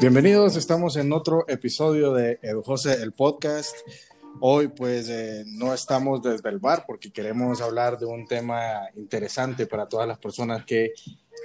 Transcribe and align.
Bienvenidos, 0.00 0.56
estamos 0.56 0.96
en 0.96 1.12
otro 1.12 1.44
episodio 1.48 2.12
de 2.12 2.40
Edu 2.42 2.62
José, 2.62 3.00
el 3.00 3.12
podcast. 3.12 3.74
Hoy 4.40 4.68
pues 4.68 5.08
eh, 5.08 5.44
no 5.46 5.72
estamos 5.72 6.20
desde 6.20 6.48
el 6.50 6.58
bar 6.58 6.84
porque 6.86 7.12
queremos 7.12 7.62
hablar 7.62 7.98
de 7.98 8.04
un 8.04 8.26
tema 8.26 8.88
interesante 8.96 9.66
para 9.66 9.86
todas 9.86 10.06
las 10.08 10.18
personas 10.18 10.64
que 10.64 10.92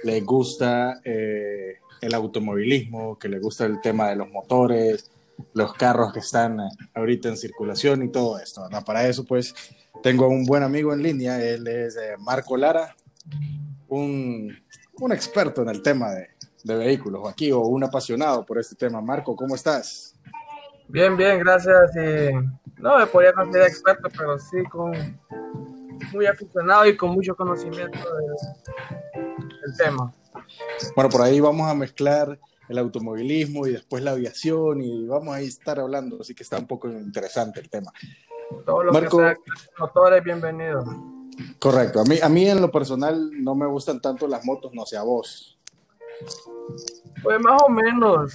les 0.02 0.24
gusta 0.24 1.00
eh, 1.04 1.76
el 2.00 2.12
automovilismo, 2.12 3.16
que 3.18 3.28
les 3.28 3.40
gusta 3.40 3.64
el 3.64 3.80
tema 3.80 4.08
de 4.08 4.16
los 4.16 4.28
motores, 4.28 5.10
los 5.54 5.72
carros 5.74 6.12
que 6.12 6.18
están 6.18 6.58
ahorita 6.92 7.28
en 7.28 7.36
circulación 7.36 8.02
y 8.02 8.10
todo 8.10 8.38
esto. 8.38 8.68
Para 8.84 9.06
eso 9.06 9.24
pues 9.24 9.54
tengo 10.02 10.26
un 10.26 10.44
buen 10.44 10.64
amigo 10.64 10.92
en 10.92 11.04
línea, 11.04 11.42
él 11.42 11.66
es 11.68 11.96
eh, 11.96 12.16
Marco 12.18 12.56
Lara, 12.56 12.96
un 13.88 14.52
experto 15.12 15.62
en 15.62 15.68
el 15.68 15.82
tema 15.82 16.10
de, 16.10 16.29
de 16.62 16.76
vehículos 16.76 17.28
aquí 17.28 17.52
o 17.52 17.60
un 17.60 17.84
apasionado 17.84 18.44
por 18.44 18.58
este 18.58 18.74
tema. 18.74 19.00
Marco, 19.00 19.34
¿cómo 19.34 19.54
estás? 19.54 20.14
Bien, 20.88 21.16
bien, 21.16 21.38
gracias. 21.38 21.92
no 22.78 22.98
me 22.98 23.06
podía 23.06 23.32
considerar 23.32 23.68
experto, 23.68 24.08
pero 24.16 24.38
sí 24.38 24.62
con 24.70 24.92
muy 26.12 26.26
aficionado 26.26 26.86
y 26.86 26.96
con 26.96 27.10
mucho 27.10 27.36
conocimiento 27.36 27.98
del, 27.98 29.76
tema. 29.76 30.12
Bueno, 30.96 31.10
por 31.10 31.22
ahí 31.22 31.38
vamos 31.40 31.70
a 31.70 31.74
mezclar 31.74 32.38
el 32.68 32.78
automovilismo 32.78 33.66
y 33.66 33.72
después 33.72 34.02
la 34.02 34.12
aviación 34.12 34.80
y 34.80 35.06
vamos 35.06 35.34
a 35.34 35.40
estar 35.40 35.78
hablando, 35.78 36.18
así 36.20 36.34
que 36.34 36.42
está 36.42 36.58
un 36.58 36.66
poco 36.66 36.88
interesante 36.88 37.60
el 37.60 37.68
tema. 37.68 37.92
Todo 38.64 38.84
lo 38.84 38.92
Marco, 38.92 39.18
que 39.18 39.24
sea 39.24 39.36
motores, 39.78 40.24
bienvenido. 40.24 40.84
Correcto. 41.58 42.00
A 42.00 42.04
mí, 42.04 42.18
a 42.20 42.28
mí 42.28 42.48
en 42.48 42.60
lo 42.60 42.70
personal 42.70 43.30
no 43.32 43.54
me 43.54 43.66
gustan 43.66 44.00
tanto 44.00 44.26
las 44.26 44.44
motos, 44.44 44.72
no 44.74 44.84
sé 44.86 44.96
a 44.96 45.02
vos. 45.02 45.59
Pues 47.22 47.40
más 47.40 47.62
o 47.62 47.68
menos. 47.68 48.34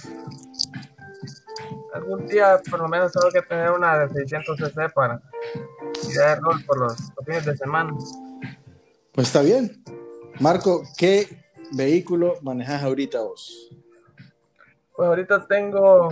Algún 1.94 2.26
día 2.26 2.60
por 2.70 2.80
lo 2.80 2.88
menos 2.88 3.12
tengo 3.12 3.30
que 3.32 3.42
tener 3.42 3.70
una 3.70 3.98
de 3.98 4.12
600 4.12 4.58
cc 4.58 4.92
para 4.94 5.20
ir 6.10 6.20
a 6.20 6.36
rol 6.36 6.62
por 6.64 6.78
los, 6.78 6.96
fines 7.24 7.44
de 7.44 7.56
semana. 7.56 7.94
Pues 9.12 9.28
está 9.28 9.42
bien. 9.42 9.82
Marco, 10.40 10.82
¿qué 10.98 11.44
vehículo 11.72 12.34
manejas 12.42 12.82
ahorita 12.82 13.22
vos? 13.22 13.70
Pues 14.94 15.08
ahorita 15.08 15.46
tengo 15.46 16.10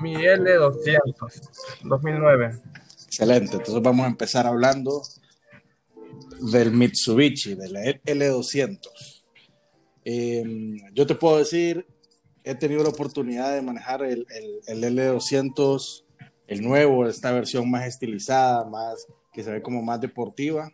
mi 0.00 0.14
L200 0.14 1.80
2009. 1.84 2.58
Excelente, 3.06 3.56
entonces 3.56 3.82
vamos 3.82 4.06
a 4.06 4.08
empezar 4.08 4.46
hablando 4.46 5.02
del 6.40 6.72
Mitsubishi, 6.72 7.54
del 7.54 8.00
L200. 8.04 9.19
Em, 10.04 10.78
yo 10.94 11.06
te 11.06 11.14
puedo 11.14 11.38
decir, 11.38 11.86
he 12.44 12.54
tenido 12.54 12.82
la 12.82 12.88
oportunidad 12.90 13.54
de 13.54 13.62
manejar 13.62 14.02
el, 14.02 14.26
el, 14.66 14.82
L200, 14.82 16.04
el 16.46 16.62
nuevo, 16.62 17.06
esta 17.06 17.32
versión 17.32 17.70
más 17.70 17.86
estilizada, 17.86 18.64
más 18.64 19.06
que 19.32 19.42
se 19.42 19.52
ve 19.52 19.62
como 19.62 19.82
más 19.82 20.00
deportiva. 20.00 20.72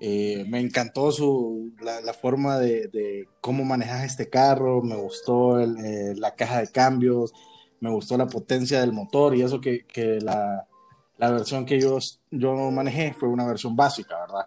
Eh, 0.00 0.44
me 0.48 0.60
encantó 0.60 1.10
su, 1.10 1.72
la, 1.80 2.12
forma 2.12 2.58
de, 2.58 3.26
cómo 3.40 3.64
manejas 3.64 4.04
este 4.04 4.28
carro, 4.28 4.80
me 4.82 4.94
gustó 4.96 5.58
eh, 5.60 6.14
la 6.16 6.34
caja 6.36 6.60
de 6.60 6.68
cambios, 6.68 7.32
me 7.80 7.90
gustó 7.90 8.16
la 8.16 8.26
potencia 8.26 8.80
del 8.80 8.92
motor 8.92 9.34
y 9.34 9.42
eso 9.42 9.60
que, 9.60 9.84
que 9.86 10.20
la, 10.20 10.68
la, 11.16 11.30
versión 11.32 11.66
que 11.66 11.80
yo, 11.80 11.98
yo 12.30 12.54
manejé 12.70 13.12
fue 13.12 13.28
una 13.28 13.46
versión 13.46 13.74
básica, 13.74 14.20
¿verdad? 14.20 14.46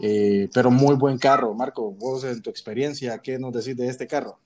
Eh, 0.00 0.48
pero 0.54 0.70
muy 0.70 0.94
buen 0.96 1.18
carro. 1.18 1.54
Marco, 1.54 1.92
vos 1.92 2.24
en 2.24 2.40
tu 2.40 2.50
experiencia, 2.50 3.18
¿qué 3.18 3.38
nos 3.38 3.52
decís 3.52 3.76
de 3.76 3.88
este 3.88 4.06
carro? 4.06 4.38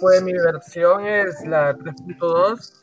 Pues 0.00 0.22
mi 0.22 0.32
versión 0.32 1.06
es 1.06 1.44
la 1.44 1.76
3.2 1.76 2.80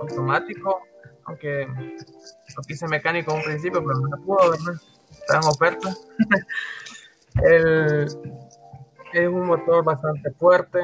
automático, 0.00 0.82
aunque 1.24 1.66
lo 1.66 2.62
quise 2.66 2.86
mecánico 2.86 3.32
en 3.32 3.38
un 3.38 3.44
principio, 3.44 3.84
pero 3.84 3.98
no 3.98 4.24
pudo, 4.24 4.50
¿verdad? 4.50 4.74
Está 5.10 5.36
en 5.36 5.44
oferta. 5.44 5.96
es 9.12 9.28
un 9.28 9.46
motor 9.46 9.84
bastante 9.84 10.30
fuerte, 10.32 10.78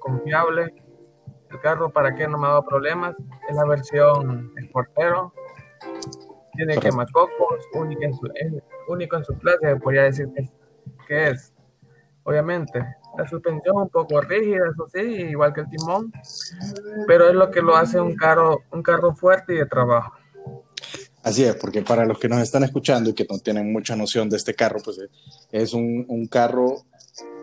confiable. 0.00 0.74
El 1.50 1.60
carro, 1.60 1.90
para 1.90 2.14
que 2.14 2.26
no 2.26 2.38
me 2.38 2.46
ha 2.46 2.50
dado 2.50 2.64
problemas, 2.64 3.14
es 3.48 3.56
la 3.56 3.64
versión 3.64 4.52
Sportero. 4.68 5.32
Tiene 6.54 6.78
quemacocos, 6.78 7.64
única 7.74 8.06
en 8.06 8.14
su, 8.14 8.28
único 8.88 9.16
en 9.16 9.24
su 9.24 9.34
clase, 9.38 9.76
podría 9.76 10.02
decir 10.04 10.28
que, 11.06 11.28
es. 11.28 11.52
Obviamente, 12.24 12.78
la 13.18 13.28
suspensión 13.28 13.76
un 13.76 13.88
poco 13.88 14.20
rígida, 14.20 14.64
eso 14.72 14.86
sí, 14.92 15.00
igual 15.00 15.52
que 15.52 15.60
el 15.60 15.68
timón, 15.68 16.10
pero 17.06 17.28
es 17.28 17.34
lo 17.34 17.50
que 17.50 17.60
lo 17.60 17.76
hace 17.76 18.00
un 18.00 18.16
carro, 18.16 18.62
un 18.72 18.82
carro 18.82 19.14
fuerte 19.14 19.54
y 19.54 19.58
de 19.58 19.66
trabajo. 19.66 20.14
Así 21.22 21.44
es, 21.44 21.54
porque 21.56 21.82
para 21.82 22.04
los 22.04 22.18
que 22.18 22.28
nos 22.28 22.40
están 22.40 22.64
escuchando 22.64 23.10
y 23.10 23.14
que 23.14 23.26
no 23.28 23.38
tienen 23.38 23.72
mucha 23.72 23.96
noción 23.96 24.28
de 24.28 24.36
este 24.36 24.54
carro, 24.54 24.78
pues 24.84 25.00
es 25.52 25.72
un, 25.72 26.04
un 26.08 26.26
carro 26.26 26.84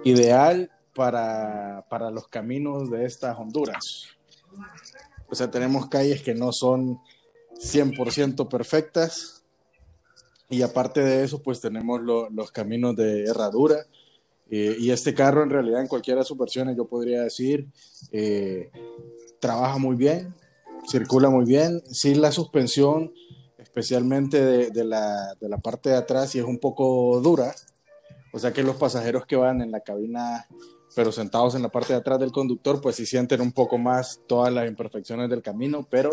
ideal 0.03 0.69
para, 0.93 1.85
para, 1.89 2.11
los 2.11 2.27
caminos 2.27 2.89
de 2.91 3.05
estas 3.05 3.37
Honduras. 3.37 4.07
O 5.29 5.35
sea, 5.35 5.49
tenemos 5.49 5.87
calles 5.87 6.21
que 6.21 6.35
no 6.35 6.51
son 6.51 6.99
100% 7.55 8.49
perfectas, 8.49 9.40
y 10.51 10.61
aparte 10.63 10.99
de 10.99 11.23
eso, 11.23 11.41
pues 11.41 11.61
tenemos 11.61 12.01
los 12.01 12.51
caminos 12.51 12.95
de 12.97 13.23
herradura. 13.23 13.87
Eh, 14.49 14.75
y 14.77 14.91
este 14.91 15.13
carro, 15.13 15.43
en 15.43 15.49
realidad, 15.49 15.79
en 15.79 15.87
cualquiera 15.87 16.19
de 16.19 16.25
sus 16.25 16.37
versiones, 16.37 16.75
yo 16.75 16.85
podría 16.85 17.21
decir, 17.21 17.69
eh, 18.11 18.69
trabaja 19.39 19.77
muy 19.77 19.95
bien, 19.95 20.35
circula 20.85 21.29
muy 21.29 21.45
bien. 21.45 21.81
Sí, 21.89 22.15
la 22.15 22.33
suspensión, 22.33 23.13
especialmente 23.59 24.69
de, 24.69 24.83
la, 24.83 25.35
de 25.39 25.47
la 25.47 25.57
parte 25.57 25.89
de 25.89 25.95
atrás, 25.95 26.31
sí 26.31 26.39
es 26.39 26.45
un 26.45 26.59
poco 26.59 27.21
dura. 27.21 27.55
O 28.33 28.39
sea 28.39 28.51
que 28.51 28.61
los 28.61 28.75
pasajeros 28.75 29.25
que 29.25 29.37
van 29.37 29.61
en 29.61 29.71
la 29.71 29.79
cabina, 29.79 30.47
pero 30.97 31.13
sentados 31.13 31.55
en 31.55 31.61
la 31.61 31.69
parte 31.69 31.93
de 31.93 31.99
atrás 31.99 32.19
del 32.19 32.33
conductor, 32.33 32.81
pues 32.81 32.97
sí 32.97 33.05
sienten 33.05 33.39
un 33.39 33.53
poco 33.53 33.77
más 33.77 34.19
todas 34.27 34.53
las 34.53 34.67
imperfecciones 34.67 35.29
del 35.29 35.41
camino, 35.41 35.87
pero 35.89 36.09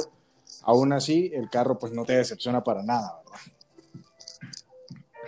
aún 0.63 0.93
así 0.93 1.33
el 1.35 1.51
carro 1.51 1.77
pues 1.77 1.93
no 1.93 2.05
te 2.05 2.17
decepciona 2.17 2.63
para 2.63 2.85
nada, 2.85 3.21
¿verdad? 3.25 3.58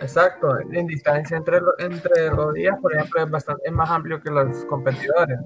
Exacto, 0.01 0.59
en 0.59 0.87
distancia 0.87 1.37
entre, 1.37 1.59
entre 1.77 2.29
rodillas, 2.31 2.79
por 2.79 2.95
ejemplo, 2.95 3.23
es, 3.23 3.29
bastante, 3.29 3.61
es 3.65 3.71
más 3.71 3.89
amplio 3.89 4.19
que 4.21 4.31
los 4.31 4.65
competidores. 4.65 5.39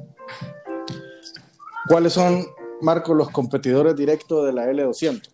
¿Cuáles 1.88 2.14
son, 2.14 2.46
Marco, 2.82 3.14
los 3.14 3.30
competidores 3.32 3.96
directos 3.96 4.46
de 4.46 4.54
la 4.54 4.68
L200? 4.68 5.30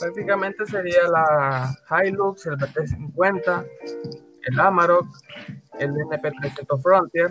Prácticamente 0.00 0.66
sería 0.66 1.06
la 1.08 1.74
Hilux, 2.04 2.46
el 2.46 2.56
BT50, 2.56 3.66
el 4.42 4.60
Amarok, 4.60 5.06
el 5.78 5.92
NP300 5.92 6.82
Frontier. 6.82 7.30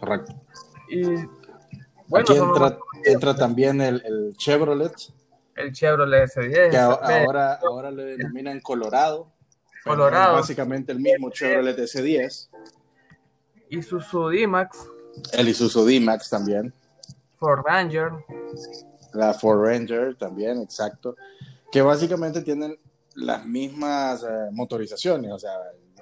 Correcto. 0.00 0.34
Y 0.88 1.04
bueno, 2.08 2.26
Aquí 2.28 2.36
entra, 2.36 2.78
entra 3.04 3.36
también 3.36 3.80
el, 3.80 4.02
el, 4.04 4.36
Chevrolet. 4.36 4.92
El 5.56 5.72
Chevrolet 5.72 6.24
S10. 6.24 6.70
Que 6.70 6.76
ahora, 6.76 7.54
ahora 7.62 7.90
le 7.90 8.16
denominan 8.16 8.60
Colorado. 8.60 9.33
Colorado. 9.84 10.34
básicamente 10.34 10.92
el 10.92 11.00
mismo 11.00 11.30
Chevrolet 11.30 11.78
S10. 11.78 12.48
Isuzu 13.70 14.28
D-Max. 14.28 14.78
El 15.32 15.48
Isuzu 15.48 15.84
D-Max 15.84 16.30
también. 16.30 16.72
Ford 17.38 17.60
Ranger. 17.64 18.12
La 19.12 19.34
Ford 19.34 19.64
Ranger 19.64 20.16
también, 20.16 20.60
exacto. 20.62 21.16
Que 21.70 21.82
básicamente 21.82 22.42
tienen 22.42 22.78
las 23.14 23.44
mismas 23.44 24.22
eh, 24.22 24.48
motorizaciones. 24.52 25.32
O 25.32 25.38
sea, 25.38 25.52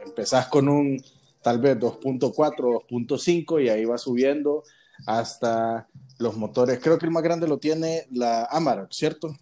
empezás 0.04 0.46
con 0.48 0.68
un 0.68 1.02
tal 1.42 1.58
vez 1.58 1.76
2.4, 1.78 2.86
2.5 2.88 3.64
y 3.64 3.68
ahí 3.68 3.84
va 3.84 3.98
subiendo 3.98 4.62
hasta 5.06 5.88
los 6.18 6.36
motores. 6.36 6.78
Creo 6.80 6.98
que 6.98 7.06
el 7.06 7.12
más 7.12 7.22
grande 7.22 7.48
lo 7.48 7.58
tiene 7.58 8.06
la 8.12 8.44
Amarok, 8.44 8.92
¿cierto? 8.92 9.34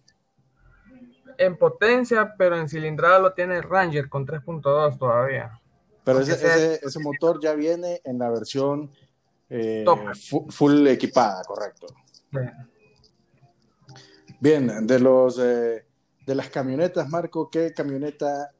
En 1.37 1.57
potencia, 1.57 2.33
pero 2.37 2.57
en 2.57 2.69
cilindrada 2.69 3.19
lo 3.19 3.33
tiene 3.33 3.61
Ranger 3.61 4.09
con 4.09 4.25
3.2 4.25 4.97
todavía. 4.97 5.59
Pero 6.03 6.19
ese, 6.19 6.79
ese, 6.83 6.99
motor 6.99 7.39
ya 7.41 7.53
viene 7.53 8.01
en 8.03 8.17
la 8.17 8.29
versión 8.29 8.91
eh, 9.49 9.85
full, 10.49 10.87
equipada, 10.87 11.43
correcto. 11.43 11.87
Bien, 14.39 14.87
de 14.87 14.99
los 14.99 15.37
eh, 15.39 15.85
de 16.25 16.35
las 16.35 16.49
camionetas, 16.49 17.07
Marco, 17.09 17.49
¿qué 17.49 17.73
camioneta 17.73 18.51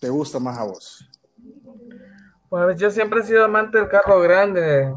te 0.00 0.08
gusta 0.08 0.38
más 0.38 0.58
a 0.58 0.64
vos? 0.64 1.08
Pues 2.48 2.78
yo 2.78 2.90
siempre 2.90 3.20
he 3.20 3.24
sido 3.24 3.44
amante 3.44 3.78
del 3.78 3.88
carro 3.88 4.20
grande. 4.20 4.94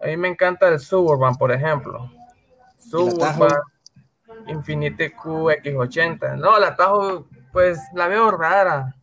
A 0.00 0.06
mí 0.06 0.16
me 0.16 0.28
encanta 0.28 0.68
el 0.68 0.78
Suburban, 0.78 1.34
por 1.36 1.52
ejemplo. 1.52 2.10
Suburban. 2.78 3.50
Infinite 4.46 5.14
QX80. 5.14 6.36
No, 6.36 6.58
la 6.58 6.76
Tajo, 6.76 7.26
pues 7.52 7.78
la 7.94 8.08
veo 8.08 8.30
rara. 8.30 8.96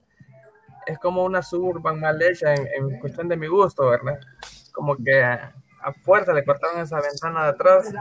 Es 0.86 0.98
como 1.00 1.24
una 1.24 1.42
Suburban 1.42 2.00
mal 2.00 2.22
hecha 2.22 2.54
en, 2.54 3.00
cuestión 3.00 3.28
de 3.28 3.38
mi 3.38 3.48
gusto, 3.48 3.90
¿verdad? 3.90 4.20
Como 4.72 4.96
que 4.98 5.22
a 5.22 5.54
fuerza 6.04 6.34
le 6.34 6.44
cortaron 6.44 6.82
esa 6.82 7.02
ventana 7.02 7.44
de 7.44 7.50
atrás. 7.50 7.94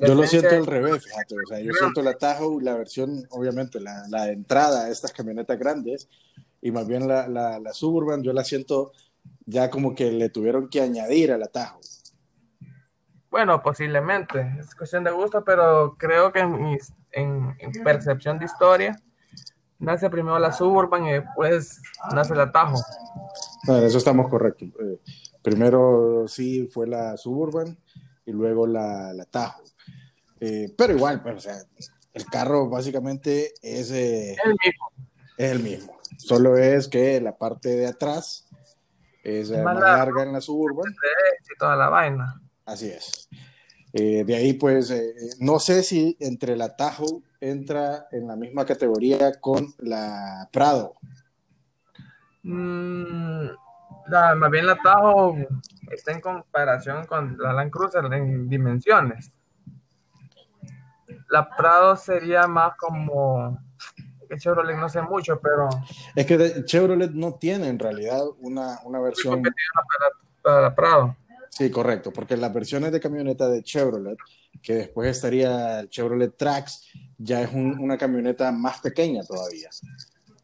Yo 0.00 0.14
lo 0.14 0.24
siento 0.24 0.54
al 0.54 0.66
revés, 0.66 1.04
fíjate, 1.04 1.34
o 1.34 1.46
sea, 1.48 1.58
yo 1.60 1.72
siento 1.72 2.02
la 2.02 2.14
Tahoe, 2.14 2.62
la 2.62 2.74
versión, 2.74 3.26
obviamente, 3.30 3.80
la, 3.80 4.04
la 4.10 4.28
entrada 4.28 4.84
a 4.84 4.90
estas 4.90 5.12
camionetas 5.12 5.58
grandes, 5.58 6.08
y 6.60 6.70
más 6.70 6.86
bien 6.86 7.08
la, 7.08 7.26
la, 7.28 7.58
la, 7.58 7.72
Suburban, 7.72 8.22
yo 8.22 8.32
la 8.32 8.44
siento 8.44 8.92
ya 9.46 9.70
como 9.70 9.94
que 9.94 10.10
le 10.10 10.28
tuvieron 10.28 10.68
que 10.68 10.82
añadir 10.82 11.32
al 11.32 11.42
atajo. 11.42 11.80
Bueno, 13.30 13.62
posiblemente, 13.62 14.56
es 14.58 14.74
cuestión 14.74 15.04
de 15.04 15.10
gusto, 15.10 15.44
pero 15.44 15.96
creo 15.98 16.32
que 16.32 16.40
en, 16.40 16.78
en, 17.12 17.56
en 17.58 17.84
percepción 17.84 18.38
de 18.38 18.46
historia, 18.46 18.96
nace 19.78 20.08
primero 20.08 20.38
la 20.38 20.52
Suburban 20.52 21.04
y 21.06 21.12
después 21.12 21.82
nace 22.14 22.32
el 22.32 22.40
atajo. 22.40 22.80
No, 23.66 23.78
en 23.78 23.84
eso 23.84 23.98
estamos 23.98 24.28
correctos. 24.28 24.68
Eh, 24.80 25.00
primero 25.42 26.26
sí 26.28 26.66
fue 26.66 26.86
la 26.86 27.16
Suburban 27.16 27.76
y 28.24 28.32
luego 28.32 28.66
la, 28.66 29.12
la 29.12 29.24
Tajo. 29.24 29.62
Eh, 30.40 30.72
pero 30.76 30.94
igual, 30.94 31.22
pues, 31.22 31.36
o 31.36 31.40
sea, 31.40 31.56
el 32.12 32.26
carro 32.26 32.68
básicamente 32.68 33.52
es, 33.62 33.90
eh, 33.90 34.36
el 34.44 34.50
mismo. 34.50 34.92
es 35.36 35.52
el 35.52 35.62
mismo. 35.62 35.96
Solo 36.18 36.56
es 36.56 36.88
que 36.88 37.20
la 37.20 37.36
parte 37.36 37.70
de 37.70 37.86
atrás 37.86 38.48
es 39.22 39.50
más, 39.50 39.74
más 39.74 39.80
larga 39.80 40.22
en 40.22 40.32
la 40.32 40.40
Suburban. 40.40 40.92
Y 40.92 41.58
toda 41.58 41.76
la 41.76 41.88
vaina. 41.88 42.40
Así 42.66 42.90
es. 42.90 43.28
Eh, 43.92 44.24
de 44.24 44.36
ahí, 44.36 44.52
pues, 44.52 44.90
eh, 44.90 45.14
no 45.40 45.58
sé 45.58 45.82
si 45.82 46.16
entre 46.20 46.56
la 46.56 46.76
Tahoe 46.76 47.22
entra 47.40 48.08
en 48.10 48.26
la 48.26 48.36
misma 48.36 48.66
categoría 48.66 49.40
con 49.40 49.72
la 49.78 50.48
Prado. 50.52 50.96
Mm, 52.42 53.46
la, 54.08 54.34
más 54.34 54.50
bien 54.50 54.66
la 54.66 54.76
Tahoe 54.76 55.48
está 55.90 56.12
en 56.12 56.20
comparación 56.20 57.06
con 57.06 57.38
la 57.38 57.52
Land 57.52 57.70
Cruiser 57.70 58.04
en 58.12 58.48
dimensiones. 58.48 59.32
La 61.30 61.48
Prado 61.48 61.96
sería 61.96 62.46
más 62.46 62.76
como 62.76 63.58
que 64.28 64.36
Chevrolet 64.36 64.76
no 64.76 64.88
sé 64.88 65.00
mucho, 65.02 65.40
pero... 65.40 65.68
Es 66.14 66.26
que 66.26 66.64
Chevrolet 66.64 67.12
no 67.12 67.34
tiene 67.34 67.68
en 67.68 67.78
realidad 67.78 68.22
una, 68.40 68.80
una 68.84 69.00
versión... 69.00 69.40
Para, 69.40 70.10
para 70.42 70.60
la 70.62 70.74
Prado. 70.74 71.16
Sí, 71.56 71.70
correcto, 71.70 72.12
porque 72.12 72.36
las 72.36 72.52
versiones 72.52 72.92
de 72.92 73.00
camioneta 73.00 73.48
de 73.48 73.62
Chevrolet, 73.62 74.18
que 74.62 74.74
después 74.74 75.08
estaría 75.08 75.80
el 75.80 75.88
Chevrolet 75.88 76.36
Trax, 76.36 76.86
ya 77.16 77.40
es 77.40 77.50
un, 77.50 77.78
una 77.78 77.96
camioneta 77.96 78.52
más 78.52 78.80
pequeña 78.80 79.22
todavía. 79.22 79.70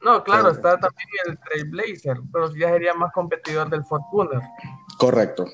No, 0.03 0.25
claro, 0.25 0.45
pero, 0.45 0.55
está 0.55 0.81
también 0.81 1.09
el 1.27 1.39
Trailblazer, 1.39 2.19
pero 2.33 2.55
ya 2.57 2.71
sería 2.71 2.95
más 2.95 3.13
competidor 3.13 3.69
del 3.69 3.85
Fortuner. 3.85 4.41
Correcto. 4.97 5.45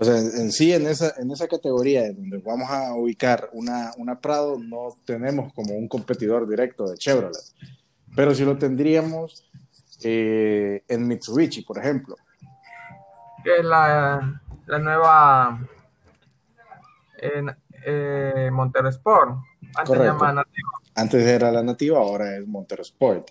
O 0.00 0.04
sea, 0.04 0.18
en, 0.18 0.50
sí, 0.50 0.72
en 0.72 0.88
esa, 0.88 1.14
en 1.18 1.30
esa 1.30 1.46
categoría 1.46 2.06
en 2.06 2.16
donde 2.16 2.38
vamos 2.38 2.68
a 2.70 2.92
ubicar 2.96 3.50
una, 3.52 3.92
una 3.98 4.20
Prado, 4.20 4.58
no 4.58 4.96
tenemos 5.04 5.52
como 5.52 5.74
un 5.74 5.86
competidor 5.86 6.48
directo 6.48 6.90
de 6.90 6.96
Chevrolet. 6.96 7.38
Pero 8.16 8.34
sí 8.34 8.44
lo 8.44 8.58
tendríamos 8.58 9.48
eh, 10.02 10.82
en 10.88 11.06
Mitsubishi, 11.06 11.62
por 11.62 11.78
ejemplo 11.78 12.16
que 13.42 13.56
es 13.58 13.64
la, 13.64 14.42
la 14.66 14.78
nueva 14.78 15.60
eh, 17.18 17.44
eh, 17.84 18.50
Montero 18.52 18.88
Sport. 18.88 19.38
Antes, 19.76 19.98
nativa. 19.98 20.70
Antes 20.94 21.26
era 21.26 21.52
la 21.52 21.62
nativa, 21.62 21.98
ahora 21.98 22.36
es 22.36 22.46
Montero 22.46 22.82
Sport. 22.82 23.30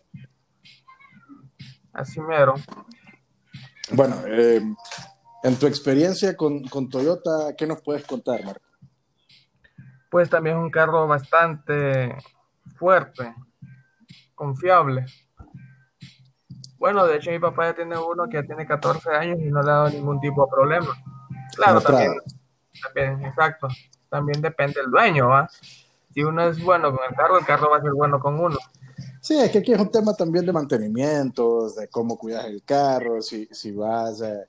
Así 1.94 2.22
mero. 2.22 2.56
Bueno, 3.92 4.16
eh, 4.28 4.62
en 5.44 5.56
tu 5.56 5.68
experiencia 5.68 6.38
con, 6.38 6.64
con, 6.66 6.90
Toyota, 6.90 7.56
¿qué 7.58 7.66
nos 7.66 7.82
puedes 7.82 8.06
contar, 8.06 8.44
Marco? 8.46 8.68
Pues 10.10 10.30
también 10.30 10.58
es 10.58 10.64
un 10.64 10.72
carro 10.72 11.08
bastante 11.08 12.16
fuerte, 12.78 13.34
confiable. 14.36 15.06
Bueno, 16.80 17.06
de 17.06 17.18
hecho 17.18 17.30
mi 17.30 17.40
papá 17.40 17.66
ya 17.66 17.76
tiene 17.76 17.98
uno 17.98 18.28
que 18.30 18.38
ya 18.38 18.44
tiene 18.44 18.66
14 18.66 19.10
años 19.12 19.40
y 19.42 19.52
no 19.52 19.62
le 19.62 19.70
ha 19.70 19.74
dado 19.74 19.90
ningún 19.90 20.20
tipo 20.22 20.46
de 20.46 20.52
problema. 20.52 20.88
Claro, 21.56 21.81
también, 21.81 22.14
también, 22.81 23.26
exacto. 23.26 23.68
También 24.10 24.42
depende 24.42 24.80
del 24.80 24.90
dueño, 24.90 25.28
¿va? 25.28 25.50
Si 26.14 26.24
uno 26.24 26.48
es 26.50 26.64
bueno 26.64 26.96
con 26.96 27.02
el 27.08 27.16
carro, 27.16 27.38
el 27.38 27.46
carro 27.46 27.70
va 27.70 27.78
a 27.78 27.81
ser 27.81 27.92
bueno 27.92 28.20
con 28.20 28.40
uno. 28.40 28.58
Sí, 29.22 29.38
es 29.38 29.52
que 29.52 29.60
aquí 29.60 29.74
es 29.74 29.80
un 29.80 29.92
tema 29.92 30.16
también 30.16 30.46
de 30.46 30.54
mantenimiento, 30.54 31.70
de 31.72 31.90
cómo 31.90 32.18
cuidas 32.18 32.46
el 32.46 32.64
carro, 32.64 33.22
si, 33.22 33.48
si 33.52 33.72
vas 33.72 34.22
eh, 34.22 34.48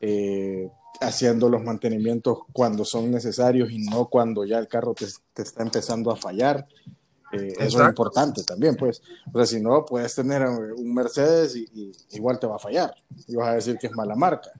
eh, 0.00 0.70
haciendo 1.00 1.50
los 1.50 1.62
mantenimientos 1.62 2.38
cuando 2.52 2.84
son 2.84 3.10
necesarios 3.10 3.70
y 3.70 3.78
no 3.78 4.06
cuando 4.06 4.44
ya 4.44 4.58
el 4.58 4.68
carro 4.68 4.94
te, 4.94 5.06
te 5.34 5.42
está 5.42 5.62
empezando 5.62 6.10
a 6.10 6.16
fallar. 6.16 6.66
Eh, 7.32 7.54
eso 7.58 7.82
es 7.82 7.88
importante 7.88 8.42
también, 8.44 8.76
pues. 8.76 9.02
O 9.32 9.36
sea, 9.36 9.46
si 9.46 9.60
no, 9.60 9.84
puedes 9.84 10.14
tener 10.14 10.46
un 10.46 10.94
Mercedes 10.94 11.56
y, 11.56 11.68
y, 11.72 11.92
igual 12.16 12.38
te 12.38 12.46
va 12.46 12.56
a 12.56 12.60
fallar. 12.60 12.94
Y 13.26 13.36
vas 13.36 13.48
a 13.48 13.54
decir 13.54 13.76
que 13.78 13.88
es 13.88 13.92
mala 13.94 14.14
marca. 14.14 14.50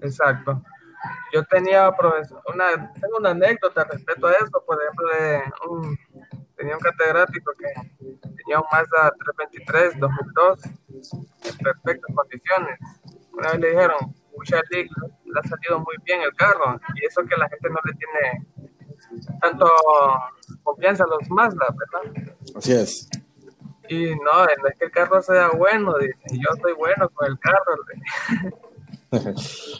Exacto. 0.00 0.62
Yo 1.32 1.44
tenía 1.44 1.90
una, 2.52 2.92
tengo 2.94 3.18
una 3.18 3.30
anécdota 3.30 3.84
respecto 3.84 4.26
a 4.26 4.32
eso, 4.32 4.62
por 4.66 4.78
ejemplo, 4.82 5.08
un, 5.70 5.98
tenía 6.56 6.74
un 6.74 6.80
catedrático 6.80 7.52
que 7.58 7.68
tenía 8.22 8.58
un 8.58 8.66
Mazda 8.72 9.12
323 9.36 10.00
2002 10.00 10.64
en 10.64 11.56
perfectas 11.58 12.14
condiciones. 12.14 12.78
Una 13.32 13.50
vez 13.52 13.60
le 13.60 13.70
dijeron, 13.70 14.14
mucha 14.36 14.60
le 14.70 14.88
ha 15.38 15.48
salido 15.48 15.78
muy 15.80 15.96
bien 16.04 16.22
el 16.22 16.34
carro, 16.34 16.80
y 16.94 17.06
eso 17.06 17.22
que 17.24 17.36
la 17.36 17.48
gente 17.48 17.68
no 17.68 17.78
le 17.84 17.92
tiene 17.94 18.46
tanto 19.40 19.66
confianza 20.66 21.04
a 21.04 21.06
los 21.06 21.30
Mazda, 21.30 21.66
¿verdad? 21.70 22.34
Así 22.54 22.72
es. 22.72 23.08
Y 23.88 24.10
no, 24.16 24.44
no 24.44 24.68
es 24.68 24.78
que 24.78 24.86
el 24.86 24.90
carro 24.90 25.22
sea 25.22 25.50
bueno, 25.50 25.94
dice, 25.98 26.18
yo 26.32 26.48
soy 26.60 26.72
bueno 26.72 27.08
con 27.10 27.28
el 27.28 27.38
carro. 27.38 27.76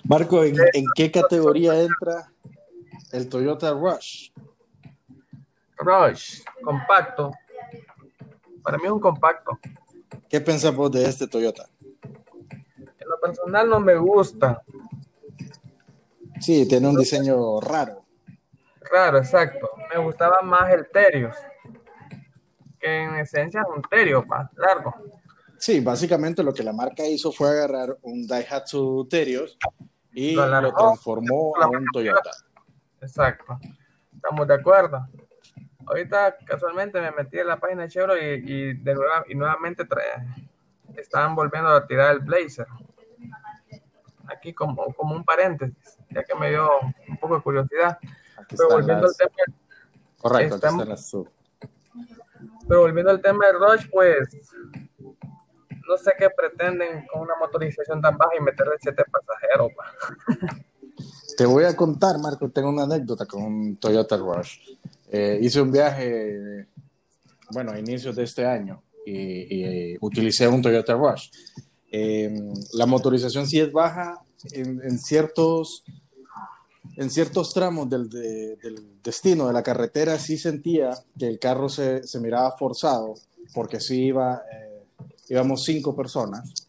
Marco, 0.04 0.44
¿en, 0.44 0.56
¿en, 0.72 0.84
qué 0.94 1.10
categoría 1.10 1.74
entra 1.82 2.30
el 3.12 3.28
Toyota 3.28 3.72
Rush? 3.72 4.30
Rush, 5.78 6.42
compacto. 6.62 7.32
Para 8.62 8.78
mí 8.78 8.84
es 8.84 8.92
un 8.92 9.00
compacto. 9.00 9.58
¿Qué 10.28 10.40
pensamos 10.40 10.90
de 10.92 11.04
este 11.08 11.26
Toyota? 11.26 11.68
En 12.02 13.08
lo 13.08 13.18
personal 13.20 13.68
no 13.68 13.80
me 13.80 13.96
gusta. 13.96 14.62
Sí, 16.40 16.66
tiene 16.68 16.88
un 16.88 16.96
diseño 16.96 17.60
raro. 17.60 18.05
Raro, 18.90 19.18
exacto. 19.18 19.70
Me 19.92 19.98
gustaba 19.98 20.42
más 20.42 20.70
el 20.72 20.88
Terios, 20.90 21.36
que 22.78 23.02
en 23.02 23.16
esencia 23.16 23.60
es 23.60 23.66
un 23.74 23.82
Terios 23.82 24.26
más 24.26 24.52
largo. 24.54 24.94
Sí, 25.58 25.80
básicamente 25.80 26.42
lo 26.42 26.52
que 26.52 26.62
la 26.62 26.72
marca 26.72 27.04
hizo 27.04 27.32
fue 27.32 27.48
agarrar 27.50 27.96
un 28.02 28.26
Daihatsu 28.26 29.06
Terios 29.08 29.58
y 30.12 30.34
lo, 30.34 30.46
lo 30.60 30.72
transformó 30.72 31.54
a 31.60 31.66
un 31.66 31.86
Toyota. 31.92 32.30
Exacto. 33.00 33.58
Estamos 34.14 34.46
de 34.46 34.54
acuerdo. 34.54 35.06
Ahorita 35.86 36.36
casualmente 36.44 37.00
me 37.00 37.10
metí 37.12 37.38
en 37.38 37.46
la 37.46 37.58
página 37.58 37.82
de 37.82 37.88
Chevrolet 37.88 38.42
y, 38.44 38.52
y, 38.52 38.74
de 38.74 38.94
nueva, 38.94 39.24
y 39.28 39.34
nuevamente 39.34 39.84
trae, 39.84 40.26
estaban 40.96 41.34
volviendo 41.34 41.68
a 41.70 41.86
tirar 41.86 42.12
el 42.12 42.20
Blazer. 42.20 42.66
Aquí 44.28 44.52
como, 44.52 44.92
como 44.94 45.14
un 45.14 45.24
paréntesis, 45.24 45.98
ya 46.10 46.24
que 46.24 46.34
me 46.34 46.50
dio 46.50 46.68
un 47.08 47.16
poco 47.18 47.36
de 47.36 47.42
curiosidad. 47.42 47.98
Aquí 48.46 48.56
pero 48.56 48.70
volviendo 48.70 49.02
las... 49.06 49.20
al 49.20 49.28
tema. 49.28 49.58
Correcto, 50.18 50.54
estamos... 50.54 50.82
aquí 50.82 50.82
están 50.82 50.88
las 50.88 51.08
sub. 51.08 51.28
Pero 52.68 52.80
volviendo 52.80 53.10
al 53.10 53.20
tema 53.20 53.46
de 53.46 53.52
Rush, 53.52 53.90
pues 53.92 54.28
no 55.88 55.96
sé 55.98 56.12
qué 56.18 56.28
pretenden 56.30 57.06
con 57.06 57.22
una 57.22 57.34
motorización 57.38 58.00
tan 58.00 58.16
baja 58.16 58.32
y 58.38 58.42
meterle 58.42 58.74
siete 58.80 59.04
pasajeros. 59.10 59.70
Pa. 59.76 59.84
Te 61.36 61.46
voy 61.46 61.64
a 61.64 61.76
contar, 61.76 62.18
Marco, 62.18 62.50
tengo 62.50 62.70
una 62.70 62.84
anécdota 62.84 63.26
con 63.26 63.42
un 63.42 63.76
Toyota 63.76 64.16
Rush. 64.16 64.58
Eh, 65.08 65.38
hice 65.40 65.60
un 65.60 65.70
viaje, 65.70 66.66
bueno, 67.50 67.72
a 67.72 67.78
inicios 67.78 68.16
de 68.16 68.24
este 68.24 68.44
año 68.44 68.82
y, 69.04 69.92
y 69.94 69.98
utilicé 70.00 70.48
un 70.48 70.62
Toyota 70.62 70.94
Rush. 70.94 71.30
Eh, 71.92 72.34
la 72.72 72.86
motorización 72.86 73.46
sí 73.46 73.60
es 73.60 73.70
baja 73.70 74.20
en, 74.52 74.80
en 74.82 74.98
ciertos 74.98 75.84
en 76.96 77.10
ciertos 77.10 77.52
tramos 77.52 77.88
del, 77.88 78.08
de, 78.08 78.56
del, 78.56 79.02
destino 79.02 79.46
de 79.46 79.52
la 79.52 79.62
carretera 79.62 80.18
sí 80.18 80.38
sentía 80.38 80.90
que 81.18 81.26
el 81.26 81.38
carro 81.38 81.68
se, 81.68 82.02
se 82.02 82.20
miraba 82.20 82.56
forzado, 82.56 83.14
porque 83.54 83.80
sí 83.80 84.06
iba, 84.06 84.42
eh, 84.52 84.82
íbamos 85.28 85.64
cinco 85.64 85.94
personas, 85.94 86.66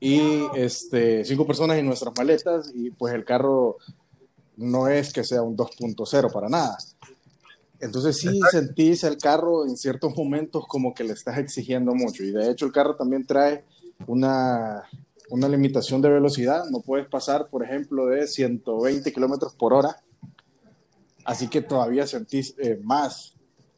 y 0.00 0.20
este, 0.54 1.24
cinco 1.24 1.46
personas 1.46 1.78
en 1.78 1.86
nuestras 1.86 2.12
maletas, 2.16 2.70
y 2.74 2.90
pues 2.90 3.14
el 3.14 3.24
carro 3.24 3.78
no 4.56 4.88
es 4.88 5.12
que 5.12 5.24
sea 5.24 5.42
un 5.42 5.56
2.0 5.56 6.30
para 6.30 6.48
nada. 6.50 6.76
Entonces 7.80 8.18
sí 8.18 8.38
sentís 8.50 9.02
el 9.04 9.16
carro 9.16 9.66
en 9.66 9.76
ciertos 9.76 10.14
momentos 10.16 10.66
como 10.66 10.94
que 10.94 11.04
le 11.04 11.14
estás 11.14 11.38
exigiendo 11.38 11.94
mucho, 11.94 12.22
y 12.22 12.32
de 12.32 12.50
hecho 12.50 12.66
el 12.66 12.72
carro 12.72 12.96
también 12.96 13.26
trae 13.26 13.64
una 14.06 14.84
una 15.30 15.48
limitación 15.48 16.02
de 16.02 16.10
velocidad, 16.10 16.64
no 16.70 16.80
puedes 16.80 17.06
pasar, 17.08 17.48
por 17.48 17.64
ejemplo, 17.64 18.06
de 18.06 18.26
120 18.26 19.12
kilómetros 19.12 19.54
por 19.54 19.72
hora, 19.72 19.96
así 21.24 21.48
que 21.48 21.62
todavía 21.62 22.06
sentís 22.06 22.54
eh, 22.58 22.78
más 22.82 23.34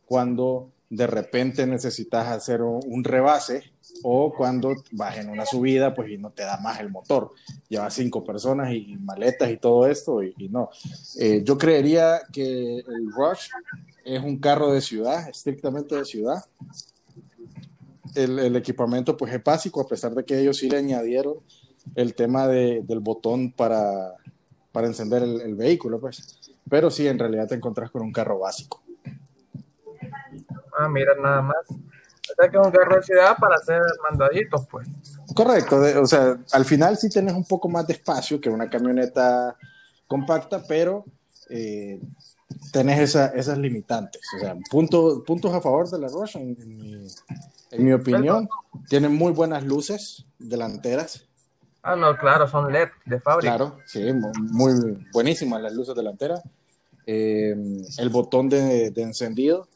cuando 0.07 0.73
de 0.89 1.07
repente 1.07 1.67
necesitas 1.67 2.29
hacer 2.29 2.63
un, 2.63 3.03
rebase 3.03 3.73
o 4.03 4.33
cuando 4.33 4.75
vas 4.93 5.19
en 5.19 5.31
una 5.31 5.45
subida, 5.45 5.95
pues 5.95 6.11
y 6.11 6.19
no 6.19 6.31
te 6.31 6.45
da 6.45 6.59
más 6.59 6.79
el 6.81 6.91
motor. 6.91 7.33
Llevas 7.69 7.95
cinco 7.95 8.25
personas 8.25 8.73
y, 8.73 8.97
maletas 8.97 9.51
y 9.51 9.57
todo 9.57 9.87
esto, 9.87 10.23
y, 10.23 10.49
no. 10.49 10.71
Eh, 11.19 11.43
yo 11.45 11.59
creería 11.59 12.21
que 12.33 12.79
el 12.79 13.13
Rush 13.13 13.49
es 14.05 14.23
un 14.23 14.39
carro 14.39 14.73
de 14.73 14.81
ciudad, 14.81 15.29
estrictamente 15.29 15.97
de 15.97 16.05
ciudad. 16.05 16.45
El, 18.17 18.57
equipamiento 18.57 19.17
pues 19.17 19.33
es 19.33 19.43
básico, 19.43 19.81
a 19.81 19.87
pesar 19.87 20.13
de 20.15 20.25
que 20.25 20.39
ellos 20.39 20.57
sí 20.57 20.69
le 20.69 20.79
añadieron 20.79 21.37
el 21.95 22.15
tema 22.15 22.49
del 22.49 23.01
botón 23.01 23.53
para, 23.53 24.15
para 24.73 24.87
encender 24.87 25.23
el, 25.23 25.41
el, 25.41 25.55
vehículo, 25.55 26.01
pues. 26.01 26.41
Pero 26.69 26.91
sí, 26.91 27.07
en 27.07 27.19
realidad 27.19 27.47
te 27.49 27.55
encontrás 27.55 27.91
con 27.91 28.03
un 28.03 28.13
carro 28.13 28.39
básico. 28.41 28.83
Ah, 30.79 30.89
mira, 30.89 31.15
nada 31.15 31.43
más. 31.43 31.57
O 31.69 32.35
sea 32.35 32.51
que 32.51 32.57
es 32.59 32.67
un 32.67 32.73
carro 32.73 32.97
de 32.97 33.03
ciudad 33.03 33.37
para 33.39 33.57
hacer 33.57 33.81
mandaditos, 34.11 34.67
pues. 34.71 34.89
Correcto, 35.35 35.81
o 36.01 36.07
sea, 36.07 36.39
al 36.53 36.65
final 36.65 36.97
sí 36.97 37.09
tenés 37.09 37.35
un 37.35 37.45
poco 37.45 37.69
más 37.69 37.87
de 37.87 37.95
espacio 37.95 38.41
que 38.41 38.51
una 38.51 38.69
camioneta 38.69 39.57
compacta, 40.07 40.63
pero 40.67 41.05
eh, 41.51 42.01
tenés 42.73 43.15
esas 43.15 43.59
limitantes. 43.59 44.23
O 44.37 44.41
sea, 44.41 44.57
puntos 44.71 45.55
a 45.55 45.61
favor 45.61 45.89
de 45.89 45.99
la 45.99 46.09
Rush, 46.09 46.37
en, 46.37 47.07
mi, 47.79 47.93
opinión. 47.93 48.49
Tienen 48.89 49.15
muy 49.15 49.33
buenas 49.33 49.65
luces 49.65 50.27
delanteras. 50.39 51.27
Ah, 51.83 51.97
no, 51.97 52.17
claro, 52.17 52.49
son 52.49 52.73
LED 52.73 52.89
de 53.05 53.21
fábrica. 53.21 53.57
Claro, 53.57 53.79
sí, 53.87 54.03
muy, 54.53 54.75
buenísimas 55.13 55.63
las 55.63 55.73
luces 55.73 55.95
delanteras. 55.95 56.43
Eh, 57.07 57.55
el 57.99 58.09
botón 58.09 58.49
de, 58.49 58.91
de 58.91 59.03
encendido 59.03 59.69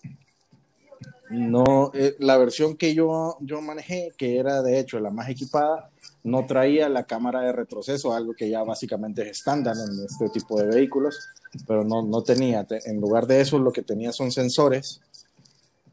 no, 1.31 1.93
eh, 1.95 2.17
la 2.19 2.37
versión 2.37 2.77
que 2.77 2.93
yo, 2.93 3.37
yo 3.41 3.62
manejé, 3.62 4.12
que 4.17 4.39
era 4.39 4.62
de 4.62 4.81
hecho 4.81 4.99
la 4.99 5.11
más 5.11 5.29
equipada, 5.29 5.91
no 6.23 6.47
traía 6.47 6.89
la 6.89 7.05
cámara 7.05 7.41
de 7.41 7.53
retroceso, 7.53 8.12
algo 8.12 8.35
que 8.35 8.50
ya 8.50 8.62
básicamente 8.62 9.23
es 9.23 9.39
estándar 9.39 9.75
en 9.77 10.05
este 10.05 10.29
tipo 10.29 10.61
de 10.61 10.67
vehículos, 10.67 11.19
pero 11.67 11.85
no, 11.85 12.03
no 12.03 12.23
tenía. 12.23 12.67
En 12.85 13.00
lugar 13.00 13.27
de 13.27 13.41
eso, 13.41 13.59
lo 13.59 13.73
que 13.73 13.83
tenía 13.83 14.12
son 14.12 14.31
sensores. 14.31 15.00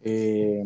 Eh, 0.03 0.63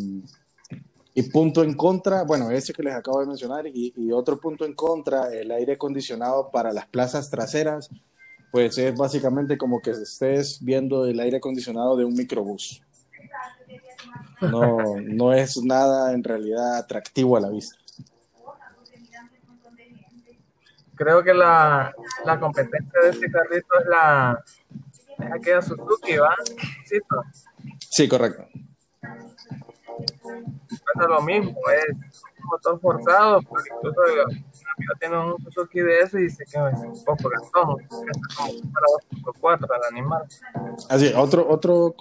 y 1.13 1.23
punto 1.23 1.63
en 1.63 1.73
contra, 1.73 2.23
bueno, 2.23 2.49
ese 2.51 2.73
que 2.73 2.83
les 2.83 2.95
acabo 2.95 3.19
de 3.19 3.27
mencionar, 3.27 3.67
y, 3.67 3.93
y, 3.95 4.11
otro 4.11 4.39
punto 4.39 4.65
en 4.65 4.73
contra, 4.73 5.33
el 5.33 5.51
aire 5.51 5.73
acondicionado 5.73 6.49
para 6.51 6.71
las 6.71 6.87
plazas 6.87 7.29
traseras, 7.29 7.89
pues 8.51 8.77
es 8.77 8.95
básicamente 8.95 9.57
como 9.57 9.81
que 9.81 9.91
estés 9.91 10.59
viendo 10.61 11.05
el 11.05 11.19
aire 11.19 11.37
acondicionado 11.37 11.95
de 11.95 12.05
un 12.05 12.13
microbús. 12.13 12.81
No, 14.41 14.95
no 15.01 15.33
es 15.33 15.61
nada 15.63 16.13
en 16.13 16.23
realidad 16.23 16.77
atractivo 16.77 17.37
a 17.37 17.41
la 17.41 17.49
vista. 17.49 17.80
Creo 21.01 21.23
que 21.23 21.33
la, 21.33 21.91
la 22.25 22.39
competencia 22.39 23.01
de 23.01 23.09
este 23.09 23.31
carrito 23.31 23.79
es 23.79 23.87
la 23.87 24.43
es 25.17 25.31
aquella 25.31 25.59
Suzuki, 25.59 26.17
¿va? 26.17 26.35
Sí, 27.89 28.07
correcto. 28.07 28.47
Pasa 29.01 31.07
lo 31.07 31.23
mismo, 31.23 31.55
es 31.75 31.95
un 31.95 32.45
motor 32.51 32.79
forzado, 32.79 33.41
porque 33.41 33.71
incluso 33.75 33.99
amigo 34.01 34.93
tiene 34.99 35.17
un 35.17 35.43
Suzuki 35.43 35.79
de 35.79 36.01
eso 36.01 36.19
y 36.19 36.25
dice 36.25 36.45
que 36.45 36.59
es 36.59 36.79
un 36.79 37.03
poco 37.03 37.29
gastón, 37.29 37.77
para 38.71 38.85
2.4 39.57 39.67
al 39.73 39.83
animal. 39.91 40.23
Así, 40.87 41.11
otro, 41.15 41.49
otro 41.49 41.95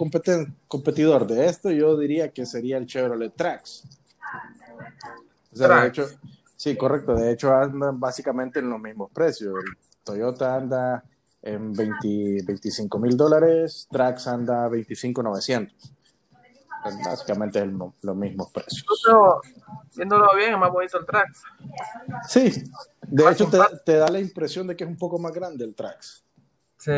competidor 0.67 1.25
de 1.25 1.47
esto 1.47 1.71
yo 1.71 1.97
diría 1.97 2.31
que 2.31 2.45
sería 2.45 2.77
el 2.77 2.85
Chevrolet 2.85 3.35
Trax. 3.35 3.83
O 5.53 5.55
sea, 5.55 5.81
de 5.81 5.87
hecho, 5.87 6.07
sí, 6.61 6.77
correcto, 6.77 7.15
de 7.15 7.31
hecho 7.31 7.53
andan 7.53 7.99
básicamente 7.99 8.59
en 8.59 8.69
los 8.69 8.79
mismos 8.79 9.11
precios. 9.11 9.53
El 9.55 9.75
Toyota 10.03 10.55
anda 10.55 11.03
en 11.41 11.73
20, 11.73 12.43
25 12.45 12.99
mil 12.99 13.17
dólares, 13.17 13.87
Trax 13.89 14.27
anda 14.27 14.67
25,900 14.67 15.93
básicamente 17.03 17.59
es 17.59 17.67
los 18.01 18.15
mismos 18.15 18.51
precios. 18.51 18.85
viéndolo 19.95 20.27
bien, 20.35 20.53
es 20.53 20.59
más 20.59 20.71
bonito 20.71 20.99
el 20.99 21.05
Trax. 21.05 21.43
Sí, 22.27 22.63
de 23.01 23.31
hecho 23.31 23.49
te, 23.85 23.97
da 23.97 24.09
la 24.09 24.19
impresión 24.19 24.67
de 24.67 24.75
que 24.75 24.83
es 24.83 24.89
un 24.89 24.97
poco 24.97 25.19
más 25.19 25.31
grande 25.31 25.63
el 25.63 25.75
Trax. 25.75 26.23
Sí. 26.77 26.91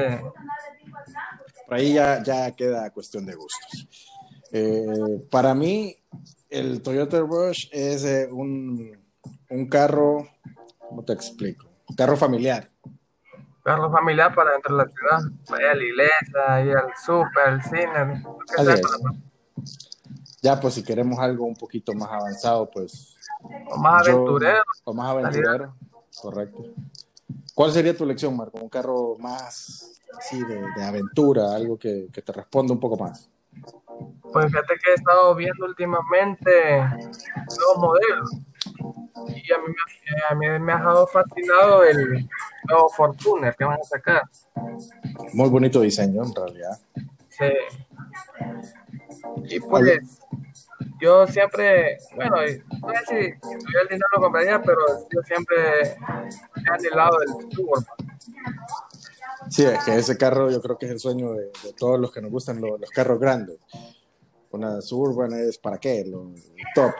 Por 1.65 1.73
ahí 1.75 1.93
ya, 1.93 2.23
ya 2.23 2.51
queda 2.55 2.89
cuestión 2.91 3.25
de 3.25 3.35
gustos. 3.35 3.87
Eh, 4.51 5.27
para 5.29 5.53
mí, 5.53 5.95
el 6.49 6.81
Toyota 6.81 7.19
Rush 7.19 7.67
es 7.71 8.05
eh, 8.05 8.29
un, 8.31 9.02
un 9.53 9.67
carro, 9.67 10.27
¿cómo 10.89 11.03
te 11.03 11.13
explico? 11.13 11.67
Un 11.87 11.95
carro 11.95 12.17
familiar. 12.17 12.69
Carro 13.63 13.91
familiar 13.91 14.33
para 14.33 14.51
dentro 14.51 14.75
de 14.75 14.83
la 14.83 14.91
ciudad. 14.91 15.31
Vaya 15.49 15.71
a 15.71 15.75
la 15.75 15.83
iglesia, 15.83 16.65
ir 16.65 16.75
al 16.75 16.91
súper, 17.05 17.43
al 17.45 17.63
cine. 17.63 18.23
Ya, 20.41 20.59
pues 20.59 20.73
si 20.73 20.83
queremos 20.83 21.19
algo 21.19 21.45
un 21.45 21.55
poquito 21.55 21.93
más 21.93 22.09
avanzado, 22.09 22.69
pues... 22.69 23.15
O 23.69 23.77
más 23.77 24.07
aventurero. 24.07 24.63
O 24.83 24.93
más 24.93 25.09
aventurero, 25.09 25.75
correcto. 26.21 26.63
¿Cuál 27.53 27.71
sería 27.71 27.95
tu 27.95 28.03
elección, 28.03 28.35
Marco? 28.35 28.57
Un 28.59 28.69
carro 28.69 29.15
más 29.19 30.01
así 30.17 30.43
de, 30.43 30.83
aventura, 30.83 31.55
algo 31.55 31.77
que, 31.77 32.09
te 32.11 32.31
responda 32.31 32.73
un 32.73 32.79
poco 32.79 32.97
más. 32.97 33.29
Pues 34.31 34.47
fíjate 34.47 34.73
que 34.83 34.91
he 34.91 34.93
estado 34.95 35.35
viendo 35.35 35.65
últimamente 35.65 36.79
nuevos 36.79 37.77
modelos. 37.77 38.29
Y 39.27 39.53
a 39.53 39.57
mí, 39.57 39.75
a 40.29 40.35
mí 40.35 40.47
me 40.59 40.73
ha 40.73 40.77
dejado 40.77 41.07
fascinado 41.07 41.83
el 41.83 42.27
nuevo 42.69 42.89
Fortuner 42.89 43.55
que 43.55 43.65
van 43.65 43.79
a 43.79 43.83
sacar. 43.83 44.23
Muy 45.33 45.49
bonito 45.49 45.81
diseño, 45.81 46.23
en 46.23 46.35
realidad. 46.35 46.79
Sí. 47.29 47.45
Y 49.49 49.59
pues, 49.59 50.01
yo 50.99 51.27
siempre, 51.27 51.97
bueno, 52.15 52.35
no 52.37 52.89
sé 52.93 52.99
si, 53.05 53.39
tuviera 53.39 53.81
el 53.81 53.87
dinero 53.87 54.07
lo 54.15 54.21
compraría, 54.21 54.61
pero 54.61 54.79
yo 55.11 55.21
siempre 55.23 55.55
he 55.81 56.71
anhelado 56.71 57.17
el 57.21 57.51
Suburban. 57.51 57.85
Sí, 59.49 59.65
es 59.65 59.83
que 59.83 59.95
ese 59.95 60.17
carro 60.17 60.49
yo 60.49 60.61
creo 60.61 60.77
que 60.77 60.85
es 60.85 60.91
el 60.93 60.99
sueño 60.99 61.33
de, 61.33 61.51
todos 61.77 61.99
los 61.99 62.11
que 62.11 62.21
nos 62.21 62.31
gustan 62.31 62.61
los, 62.61 62.89
carros 62.89 63.19
grandes. 63.19 63.59
Una 64.51 64.81
Suburban 64.81 65.33
es 65.33 65.57
para 65.57 65.77
qué, 65.77 66.05
lo, 66.05 66.31
top. 66.75 66.93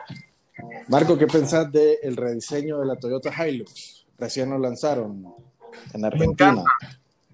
Marco, 0.87 1.17
¿qué 1.17 1.27
pensás 1.27 1.71
del 1.71 1.97
el 2.03 2.15
rediseño 2.15 2.79
de 2.79 2.85
la 2.85 2.95
Toyota 2.95 3.31
Hilux? 3.47 4.05
Recién 4.17 4.49
lo 4.49 4.57
lanzaron 4.57 5.25
en 5.93 6.05
Argentina. 6.05 6.63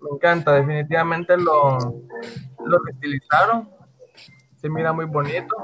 Me 0.02 0.10
encanta, 0.16 0.54
definitivamente 0.54 1.36
lo, 1.36 1.78
lo 1.78 2.78
estilizaron 2.90 3.80
se 4.62 4.70
mira 4.70 4.92
muy 4.94 5.06
bonito. 5.06 5.56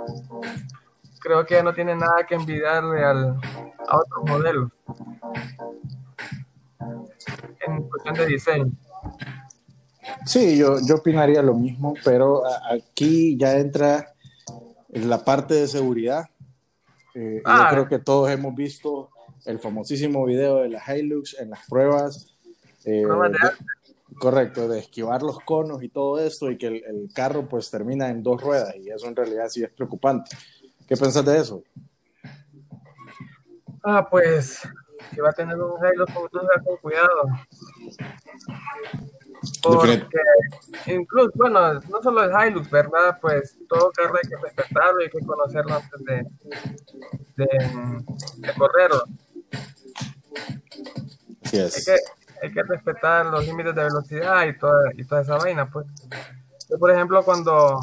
Creo 1.20 1.46
que 1.46 1.62
no 1.64 1.74
tiene 1.74 1.96
nada 1.96 2.26
que 2.28 2.36
envidiarle 2.36 3.04
al, 3.04 3.40
a 3.88 3.98
otros 3.98 4.24
modelos 4.26 4.72
en 7.68 7.84
cuestión 7.84 8.16
de 8.16 8.26
diseño. 8.28 8.72
Sí, 10.26 10.58
yo, 10.58 10.78
yo 10.88 10.96
opinaría 10.96 11.42
lo 11.42 11.56
mismo, 11.56 11.96
pero 12.04 12.44
aquí 12.72 13.36
ya 13.38 13.58
entra 13.58 14.14
la 14.90 15.24
parte 15.24 15.56
de 15.56 15.68
seguridad. 15.68 16.30
Eh, 17.16 17.42
yo 17.44 17.52
ah. 17.52 17.70
creo 17.72 17.88
que 17.88 18.00
todos 18.00 18.30
hemos 18.30 18.54
visto 18.54 19.10
el 19.46 19.60
famosísimo 19.60 20.26
video 20.26 20.58
de 20.58 20.70
la 20.70 20.84
Hilux 20.96 21.40
en 21.40 21.50
las 21.50 21.66
pruebas. 21.68 22.36
Eh, 22.84 23.04
Correcto, 24.20 24.70
de 24.70 24.80
esquivar 24.80 25.22
los 25.24 25.40
conos 25.40 25.84
y 25.84 25.90
todo 25.90 26.20
esto 26.20 26.50
y 26.50 26.58
que 26.58 26.68
el, 26.68 27.10
carro 27.14 27.50
pues 27.50 27.70
termina 27.70 28.08
en 28.10 28.24
dos 28.24 28.42
ruedas 28.42 28.74
y 28.78 28.90
eso 28.90 29.08
en 29.08 29.16
realidad 29.16 29.50
sí 29.50 29.64
es 29.64 29.70
preocupante. 29.72 30.38
¿Qué 30.88 30.96
pensás 30.96 31.26
de 31.26 31.38
eso? 31.38 31.64
Ah, 33.84 34.08
pues 34.10 34.62
que 35.14 35.22
va 35.22 35.30
a 35.30 35.34
tener 35.34 35.58
un 35.58 35.74
Hilux 35.86 36.14
con 36.14 36.78
cuidado. 36.78 37.24
Porque 39.62 40.08
incluso, 40.88 41.32
bueno, 41.36 41.74
no 41.74 42.02
solo 42.02 42.24
el 42.24 42.50
Hilux, 42.50 42.70
¿verdad? 42.70 43.18
Pues 43.22 43.58
todo 43.68 43.92
carro 43.92 44.16
hay 44.22 44.30
que 44.30 44.38
respetarlo 44.38 45.02
y 45.02 45.04
hay 45.06 45.10
que 45.10 45.26
conocerlo 45.26 45.76
antes 45.76 46.06
de, 46.06 46.26
de, 47.36 47.48
de 48.38 48.54
correrlo. 48.54 49.04
Así 51.44 51.58
es 51.60 52.02
hay 52.42 52.52
que 52.52 52.64
respetar 52.64 53.26
los 53.26 53.46
límites 53.46 53.76
de 53.76 53.84
velocidad 53.84 54.46
y 54.46 54.58
toda, 54.58 54.92
y 54.96 55.04
toda 55.06 55.22
esa 55.22 55.38
vaina, 55.38 55.70
pues. 55.70 55.86
Yo, 56.70 56.78
por 56.78 56.92
ejemplo, 56.92 57.24
cuando 57.24 57.80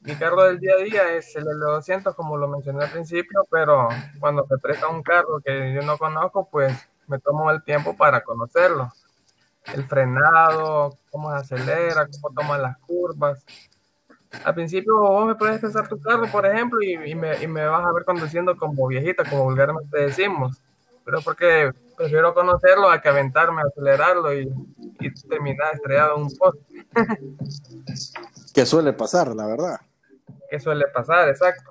mi 0.00 0.14
carro 0.16 0.44
del 0.44 0.58
día 0.58 0.74
a 0.74 0.82
día 0.82 1.12
es 1.12 1.34
el 1.36 1.44
L200, 1.44 2.14
como 2.14 2.36
lo 2.36 2.48
mencioné 2.48 2.84
al 2.84 2.90
principio, 2.90 3.46
pero 3.50 3.88
cuando 4.20 4.46
se 4.46 4.58
presta 4.58 4.88
un 4.88 5.02
carro 5.02 5.40
que 5.40 5.72
yo 5.74 5.82
no 5.82 5.98
conozco, 5.98 6.48
pues 6.50 6.72
me 7.06 7.18
tomo 7.18 7.50
el 7.50 7.62
tiempo 7.62 7.96
para 7.96 8.22
conocerlo. 8.22 8.92
El 9.74 9.84
frenado, 9.84 10.96
cómo 11.10 11.30
se 11.30 11.54
acelera, 11.54 12.06
cómo 12.06 12.34
toma 12.34 12.58
las 12.58 12.78
curvas. 12.78 13.44
Al 14.44 14.54
principio 14.54 14.98
vos 14.98 15.26
me 15.26 15.34
puedes 15.34 15.60
pensar 15.60 15.88
tu 15.88 15.98
carro, 16.00 16.26
por 16.30 16.46
ejemplo, 16.46 16.82
y, 16.82 17.14
me, 17.14 17.42
y 17.42 17.46
me 17.46 17.66
vas 17.66 17.84
a 17.84 17.92
ver 17.92 18.04
conduciendo 18.04 18.56
como 18.56 18.86
viejita, 18.86 19.24
como 19.24 19.44
vulgarmente 19.44 19.98
decimos. 19.98 20.58
Pero 21.04 21.20
porque 21.22 21.72
prefiero 21.96 22.34
conocerlo 22.34 22.90
a 22.90 23.00
que 23.00 23.08
aventarme, 23.08 23.62
acelerarlo 23.62 24.34
y, 24.34 24.52
y 25.00 25.14
terminar 25.28 25.74
estrellado 25.74 26.16
en 26.16 26.22
un 26.24 26.36
poste. 26.36 26.62
que 28.54 28.66
suele 28.66 28.92
pasar, 28.92 29.34
la 29.34 29.46
verdad. 29.46 29.80
Que 30.50 30.60
suele 30.60 30.86
pasar, 30.88 31.28
exacto. 31.28 31.70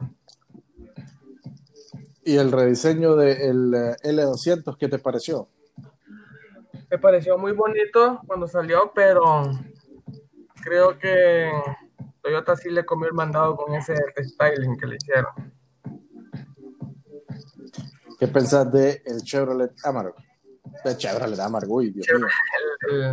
¿Y 2.24 2.36
el 2.36 2.51
rediseño 2.51 3.16
del 3.16 3.72
de 3.72 3.92
eh, 3.92 3.96
L200 4.04 4.77
qué 4.77 4.89
te 4.89 5.00
pareció? 5.00 5.48
Me 6.89 6.98
pareció 6.98 7.38
muy 7.38 7.51
bonito 7.51 8.22
cuando 8.25 8.48
salió, 8.48 8.91
pero 8.96 9.44
creo 10.63 10.98
que 10.98 11.51
Toyota 12.22 12.56
sí 12.56 12.70
le 12.70 12.86
comió 12.86 13.08
el 13.08 13.13
mandado 13.13 13.58
con 13.58 13.74
ese 13.75 13.94
styling 14.17 14.77
que 14.77 14.88
le 14.88 14.96
hicieron. 14.96 15.32
¿Qué 18.17 18.27
pensás 18.27 18.72
de 18.72 19.01
el 19.06 19.22
Chevrolet 19.22 19.74
Amarok? 19.84 20.17
El 20.86 20.98
Chevrolet 20.98 21.39
Amarok, 21.39 21.70
uy, 21.70 21.91
Dios 21.91 22.08
mío. 22.13 22.27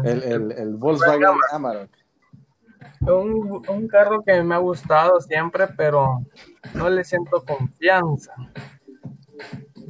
El, 0.05 0.23
el, 0.23 0.53
el, 0.53 0.75
Volkswagen 0.77 1.37
Amarok. 1.53 1.91
Un, 3.01 3.63
un 3.69 3.89
carro 3.89 4.23
que 4.25 4.41
me 4.43 4.55
ha 4.55 4.59
gustado 4.59 5.21
siempre, 5.21 5.67
pero 5.77 6.25
no 6.75 6.89
le 6.89 7.05
siento 7.05 7.45
confianza 7.45 8.35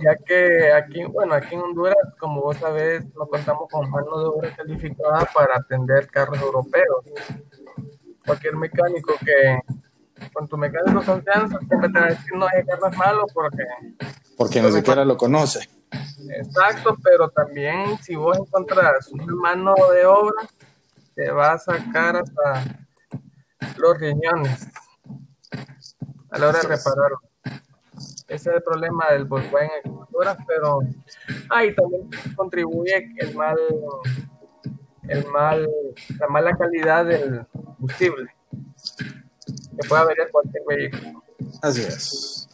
ya 0.04 0.16
que 0.16 0.73
aquí, 0.73 1.04
bueno, 1.04 1.34
aquí 1.34 1.54
en 1.54 1.62
Honduras, 1.62 1.96
como 2.18 2.42
vos 2.42 2.58
sabés, 2.58 3.04
no 3.14 3.26
contamos 3.26 3.68
con 3.70 3.90
mano 3.90 4.18
de 4.18 4.25
obra 4.26 4.54
calificada 4.54 5.26
para 5.34 5.56
atender 5.56 6.08
carros 6.08 6.40
europeos. 6.40 7.04
Cualquier 8.26 8.56
mecánico 8.56 9.14
que, 9.25 9.61
con 10.32 10.46
tu 10.46 10.58
mecánico 10.58 11.00
de 11.00 11.06
confianza, 11.06 11.58
siempre 11.66 11.88
te 11.88 11.99
va 11.99 12.06
a 12.06 12.08
decir, 12.11 12.32
no, 12.34 12.46
ese 12.49 12.66
carro 12.66 12.88
es 12.88 12.99
malo 12.99 13.26
porque... 13.32 13.64
Porque 14.37 14.61
ni 14.61 14.73
siquiera 14.73 15.04
lo 15.04 15.16
conoce. 15.16 15.68
Exacto, 16.37 16.96
pero 17.02 17.30
también 17.30 17.96
si 18.02 18.14
vos 18.14 18.38
encontrás 18.38 19.08
una 19.08 19.34
mano 19.34 19.75
de 19.94 20.04
obra, 20.04 20.49
te 21.14 21.30
va 21.30 21.52
a 21.52 21.58
sacar 21.58 22.16
hasta 22.16 22.64
los 23.76 23.99
riñones 23.99 24.68
a 26.30 26.38
la 26.38 26.49
hora 26.49 26.61
de 26.61 26.68
repararlo. 26.68 27.20
Ese 28.26 28.50
es 28.50 28.57
el 28.57 28.62
problema 28.62 29.11
del 29.11 29.26
Volkswagen 29.26 29.71
Agricultura, 29.78 30.37
pero 30.47 30.81
ahí 31.50 31.75
también 31.75 32.09
contribuye 32.35 33.12
el 33.19 33.35
mal, 33.35 33.57
el 35.09 35.26
mal, 35.26 35.69
la 36.19 36.28
mala 36.28 36.57
calidad 36.57 37.04
del 37.04 37.47
combustible 37.52 38.31
que 39.81 39.88
puede 39.88 40.02
haber 40.02 40.21
en 40.21 40.28
cualquier 40.31 40.62
vehículo. 40.66 41.23
Así 41.62 41.83
es. 41.83 42.49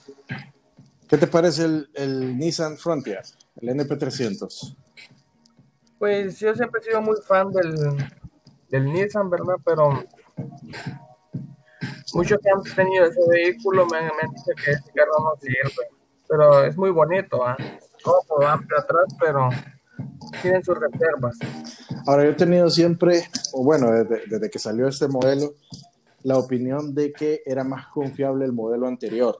¿Qué 1.08 1.18
te 1.18 1.26
parece 1.26 1.64
el, 1.64 1.90
el 1.94 2.36
Nissan 2.36 2.76
Frontier, 2.76 3.22
el 3.60 3.68
NP300? 3.68 4.76
Pues 5.98 6.38
yo 6.38 6.54
siempre 6.54 6.80
he 6.80 6.84
sido 6.84 7.02
muy 7.02 7.16
fan 7.26 7.50
del, 7.52 7.74
del 8.68 8.84
Nissan, 8.84 9.28
¿verdad? 9.28 9.56
Pero 9.64 10.04
muchos 12.14 12.38
que 12.40 12.50
han 12.50 12.62
tenido 12.74 13.06
ese 13.06 13.20
vehículo 13.28 13.86
me, 13.86 13.98
han 13.98 14.30
dicho 14.34 14.52
que 14.64 14.72
ese 14.72 14.92
carro 14.94 15.12
no 15.18 15.36
sirve, 15.40 15.88
pero 16.28 16.64
es 16.64 16.76
muy 16.76 16.90
bonito, 16.90 17.48
¿eh? 17.48 17.78
cómodo, 18.02 18.48
amplio 18.48 18.78
atrás, 18.78 19.04
pero 19.20 19.48
tienen 20.42 20.64
sus 20.64 20.78
reservas. 20.78 21.38
Ahora, 22.06 22.24
yo 22.24 22.30
he 22.30 22.34
tenido 22.34 22.70
siempre, 22.70 23.24
o 23.52 23.64
bueno, 23.64 23.90
desde, 23.90 24.26
desde, 24.26 24.50
que 24.50 24.58
salió 24.58 24.88
este 24.88 25.08
modelo, 25.08 25.54
la 26.22 26.38
opinión 26.38 26.94
de 26.94 27.12
que 27.12 27.42
era 27.44 27.64
más 27.64 27.88
confiable 27.88 28.44
el 28.44 28.52
modelo 28.52 28.86
anterior. 28.86 29.38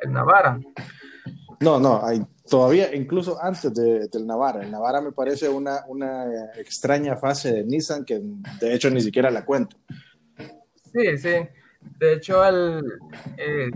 El 0.00 0.12
Navara. 0.12 0.58
No, 1.60 1.80
no, 1.80 2.04
hay, 2.04 2.22
todavía, 2.48 2.94
incluso 2.94 3.42
antes 3.42 3.72
de, 3.74 4.08
del 4.08 4.26
Navara. 4.26 4.62
El 4.62 4.70
Navara 4.70 5.00
me 5.00 5.12
parece 5.12 5.48
una, 5.48 5.84
una 5.88 6.26
extraña 6.56 7.16
fase 7.16 7.52
de 7.52 7.64
Nissan 7.64 8.04
que 8.04 8.20
de 8.60 8.74
hecho 8.74 8.90
ni 8.90 9.00
siquiera 9.00 9.30
la 9.30 9.44
cuento. 9.44 9.76
Sí, 10.92 11.18
sí. 11.18 11.34
De 11.98 12.14
hecho, 12.14 12.44
el, 12.44 12.82
eh, 13.36 13.70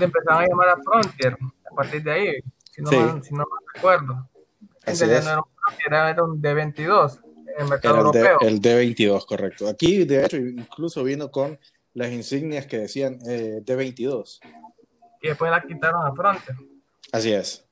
empezaron 0.00 0.42
a 0.42 0.46
llamar 0.46 0.68
a 0.70 0.76
Frontier 0.82 1.36
a 1.70 1.74
partir 1.74 2.02
de 2.02 2.12
ahí, 2.12 2.34
si 2.70 2.82
no, 2.82 2.90
me, 2.90 3.22
si 3.22 3.34
no 3.34 3.44
me 3.44 3.72
recuerdo. 3.74 4.28
Así 4.84 5.04
es. 5.04 5.24
No 5.24 5.46
era, 5.86 6.10
era, 6.10 6.24
un 6.24 6.42
D22 6.42 7.20
en 7.56 7.62
el 7.62 7.68
mercado 7.68 7.94
Era 7.94 8.00
el, 8.00 8.06
europeo. 8.06 8.38
D, 8.40 8.48
el 8.48 8.60
D22, 8.60 9.26
correcto. 9.26 9.68
Aquí, 9.68 10.04
de 10.04 10.24
hecho, 10.24 10.36
incluso 10.36 11.04
vino 11.04 11.30
con 11.30 11.58
las 11.94 12.10
insignias 12.10 12.66
que 12.66 12.78
decían 12.78 13.18
eh, 13.26 13.62
D22. 13.64 14.40
Y 15.22 15.28
después 15.28 15.50
la 15.50 15.62
quitaron 15.62 16.06
a 16.06 16.12
Frontier. 16.14 16.56
Así 17.12 17.32
es. 17.32 17.64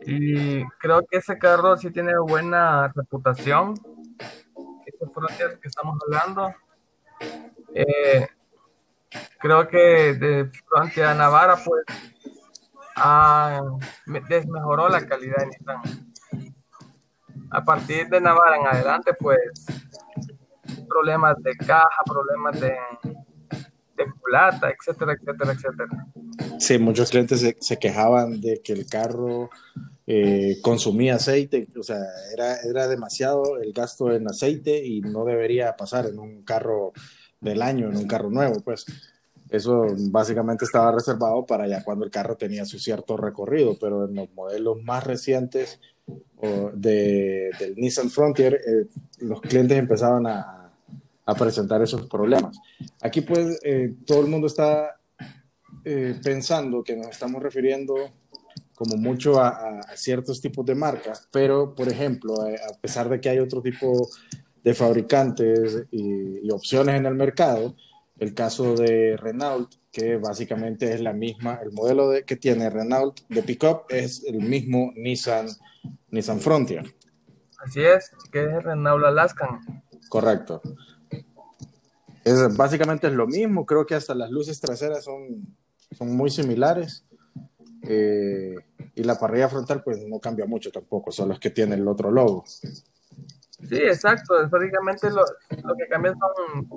Y 0.00 0.64
creo 0.78 1.04
que 1.06 1.18
ese 1.18 1.38
carro 1.38 1.76
sí 1.76 1.90
tiene 1.90 2.16
buena 2.18 2.90
reputación. 2.94 3.74
Ese 4.86 5.12
Frontier 5.12 5.58
que 5.60 5.68
estamos 5.68 5.98
hablando. 6.06 6.54
Eh, 7.74 8.26
creo 9.38 9.68
que 9.68 10.14
de 10.14 10.50
frente 10.68 11.04
a 11.04 11.14
Navarra, 11.14 11.56
pues, 11.64 11.84
ah, 12.96 13.60
desmejoró 14.28 14.88
la 14.88 15.06
calidad 15.06 15.36
de 15.38 15.46
Nissan. 15.46 16.12
A 17.50 17.64
partir 17.64 18.08
de 18.08 18.20
Navarra 18.20 18.56
en 18.56 18.66
adelante, 18.66 19.14
pues, 19.14 19.38
problemas 20.88 21.36
de 21.42 21.56
caja, 21.56 22.02
problemas 22.04 22.60
de, 22.60 22.76
de 23.96 24.12
culata, 24.20 24.70
etcétera, 24.70 25.12
etcétera, 25.12 25.52
etcétera. 25.52 26.06
Sí, 26.58 26.78
muchos 26.78 27.10
clientes 27.10 27.40
se, 27.40 27.56
se 27.60 27.78
quejaban 27.78 28.40
de 28.40 28.60
que 28.62 28.72
el 28.72 28.86
carro 28.86 29.50
eh, 30.06 30.58
consumía 30.62 31.16
aceite, 31.16 31.68
o 31.78 31.82
sea, 31.82 32.00
era, 32.32 32.56
era 32.62 32.88
demasiado 32.88 33.58
el 33.58 33.72
gasto 33.72 34.12
en 34.12 34.26
aceite 34.26 34.84
y 34.84 35.00
no 35.00 35.24
debería 35.24 35.76
pasar 35.76 36.06
en 36.06 36.18
un 36.18 36.42
carro 36.44 36.92
del 37.40 37.62
año 37.62 37.88
en 37.88 37.96
un 37.96 38.06
carro 38.06 38.30
nuevo, 38.30 38.60
pues 38.60 38.86
eso 39.50 39.86
básicamente 40.10 40.64
estaba 40.64 40.92
reservado 40.92 41.46
para 41.46 41.66
ya 41.66 41.82
cuando 41.82 42.04
el 42.04 42.10
carro 42.10 42.36
tenía 42.36 42.64
su 42.64 42.78
cierto 42.78 43.16
recorrido, 43.16 43.76
pero 43.80 44.06
en 44.06 44.14
los 44.14 44.30
modelos 44.34 44.82
más 44.82 45.04
recientes 45.04 45.80
de, 46.74 47.50
del 47.58 47.74
Nissan 47.76 48.10
Frontier, 48.10 48.54
eh, 48.54 48.86
los 49.20 49.40
clientes 49.40 49.76
empezaban 49.76 50.26
a, 50.26 50.70
a, 51.24 51.34
presentar 51.34 51.82
esos 51.82 52.06
problemas. 52.06 52.58
Aquí 53.00 53.22
pues 53.22 53.58
eh, 53.62 53.94
todo 54.06 54.20
el 54.20 54.28
mundo 54.28 54.46
está 54.46 54.98
eh, 55.84 56.18
pensando 56.22 56.82
que 56.82 56.96
nos 56.96 57.08
estamos 57.08 57.42
refiriendo 57.42 57.94
como 58.74 58.96
mucho 58.96 59.40
a, 59.40 59.80
a, 59.80 59.96
ciertos 59.96 60.40
tipos 60.40 60.64
de 60.64 60.74
marcas, 60.74 61.28
pero 61.32 61.74
por 61.74 61.88
ejemplo, 61.88 62.34
a 62.42 62.80
pesar 62.80 63.08
de 63.08 63.20
que 63.20 63.28
hay 63.28 63.40
otro 63.40 63.60
tipo 63.60 64.08
de 64.68 64.74
fabricantes 64.74 65.86
y, 65.90 66.46
y, 66.46 66.50
opciones 66.50 66.96
en 66.96 67.06
el 67.06 67.14
mercado. 67.14 67.74
El 68.18 68.34
caso 68.34 68.74
de 68.74 69.16
Renault, 69.16 69.76
que 69.90 70.18
básicamente 70.18 70.92
es 70.92 71.00
la 71.00 71.14
misma, 71.14 71.58
el 71.62 71.72
modelo 71.72 72.10
de, 72.10 72.24
que 72.24 72.36
tiene 72.36 72.68
Renault 72.68 73.20
de 73.30 73.42
pickup 73.42 73.84
es 73.88 74.24
el 74.24 74.40
mismo 74.40 74.92
Nissan, 74.94 75.48
Nissan 76.10 76.40
Frontier. 76.40 76.84
Así 77.64 77.82
es, 77.82 78.10
que 78.30 78.44
es 78.44 78.62
Renault 78.62 79.06
Alaskan. 79.06 79.82
Correcto. 80.10 80.60
Es, 82.22 82.54
básicamente 82.54 83.06
es 83.06 83.14
lo 83.14 83.26
mismo, 83.26 83.64
creo 83.64 83.86
que 83.86 83.94
hasta 83.94 84.14
las 84.14 84.30
luces 84.30 84.60
traseras 84.60 85.02
son, 85.02 85.56
son 85.96 86.14
muy 86.14 86.28
similares. 86.28 87.06
Eh, 87.84 88.54
y 88.96 89.02
la 89.02 89.18
parrilla 89.18 89.48
frontal 89.48 89.82
pues 89.82 90.04
no 90.06 90.18
cambia 90.18 90.44
mucho 90.44 90.70
tampoco, 90.70 91.10
son 91.10 91.30
los 91.30 91.40
que 91.40 91.48
tienen 91.48 91.80
el 91.80 91.88
otro 91.88 92.10
logo. 92.10 92.44
Sí, 93.62 93.76
exacto. 93.76 94.34
Prácticamente 94.48 95.10
lo, 95.10 95.24
lo, 95.64 95.76
que 95.76 95.88
cambia 95.88 96.14
son 96.14 96.68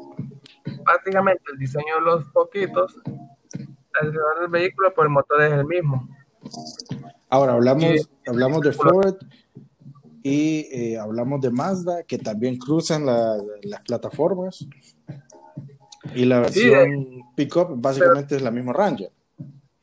prácticamente 0.84 1.44
el 1.52 1.60
diseño 1.60 1.96
de 1.96 2.02
los 2.02 2.26
poquitos, 2.30 2.96
alrededor 4.00 4.42
del 4.42 4.50
vehículo, 4.50 4.92
pero 4.96 5.04
el 5.04 5.10
motor 5.10 5.42
es 5.44 5.54
el 5.54 5.66
mismo. 5.66 6.08
Ahora 7.30 7.54
hablamos, 7.54 8.10
hablamos 8.28 8.62
de 8.62 8.72
Ford 8.74 9.16
y 10.24 10.68
eh, 10.72 11.00
hablamos 11.00 11.42
de 11.42 11.52
Mazda, 11.52 12.04
que 12.04 12.18
también 12.18 12.58
cruzan 12.58 13.06
la, 13.06 13.38
las 13.64 13.82
plataformas. 13.84 14.68
Y 16.16 16.26
la 16.26 16.40
versión 16.40 16.90
sí, 16.90 17.22
pickup 17.36 17.80
básicamente 17.80 18.30
pero, 18.30 18.38
es 18.38 18.42
la 18.44 18.52
misma 18.52 18.74
Ranger. 18.74 19.12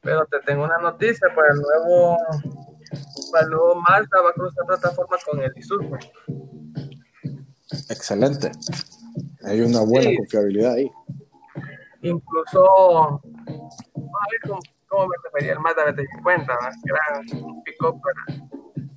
Pero 0.01 0.27
te 0.27 0.41
tengo 0.41 0.65
una 0.65 0.79
noticia 0.79 1.29
para 1.35 1.55
el 1.55 1.61
nuevo, 1.61 2.17
para 3.33 3.45
el 3.45 3.51
nuevo 3.51 3.75
Mazda 3.77 4.21
va 4.23 4.31
a 4.31 4.33
cruzar 4.33 4.67
plataforma 4.67 5.17
con 5.25 5.41
el 5.41 5.53
Isuzu. 5.57 5.97
Excelente. 7.71 8.51
Hay 9.45 9.61
una 9.61 9.81
buena 9.81 10.11
sí. 10.11 10.17
confiabilidad 10.17 10.75
ahí. 10.75 10.91
Incluso, 12.03 12.65
a 13.07 13.21
ver 14.31 14.61
cómo, 14.89 15.07
me 15.09 15.17
refería 15.25 15.53
el 15.53 15.61
Mazda 15.61 15.87
BT50, 15.87 16.47
que 16.47 16.91
era 16.91 17.45
un 17.45 17.63
pick-up 17.63 18.01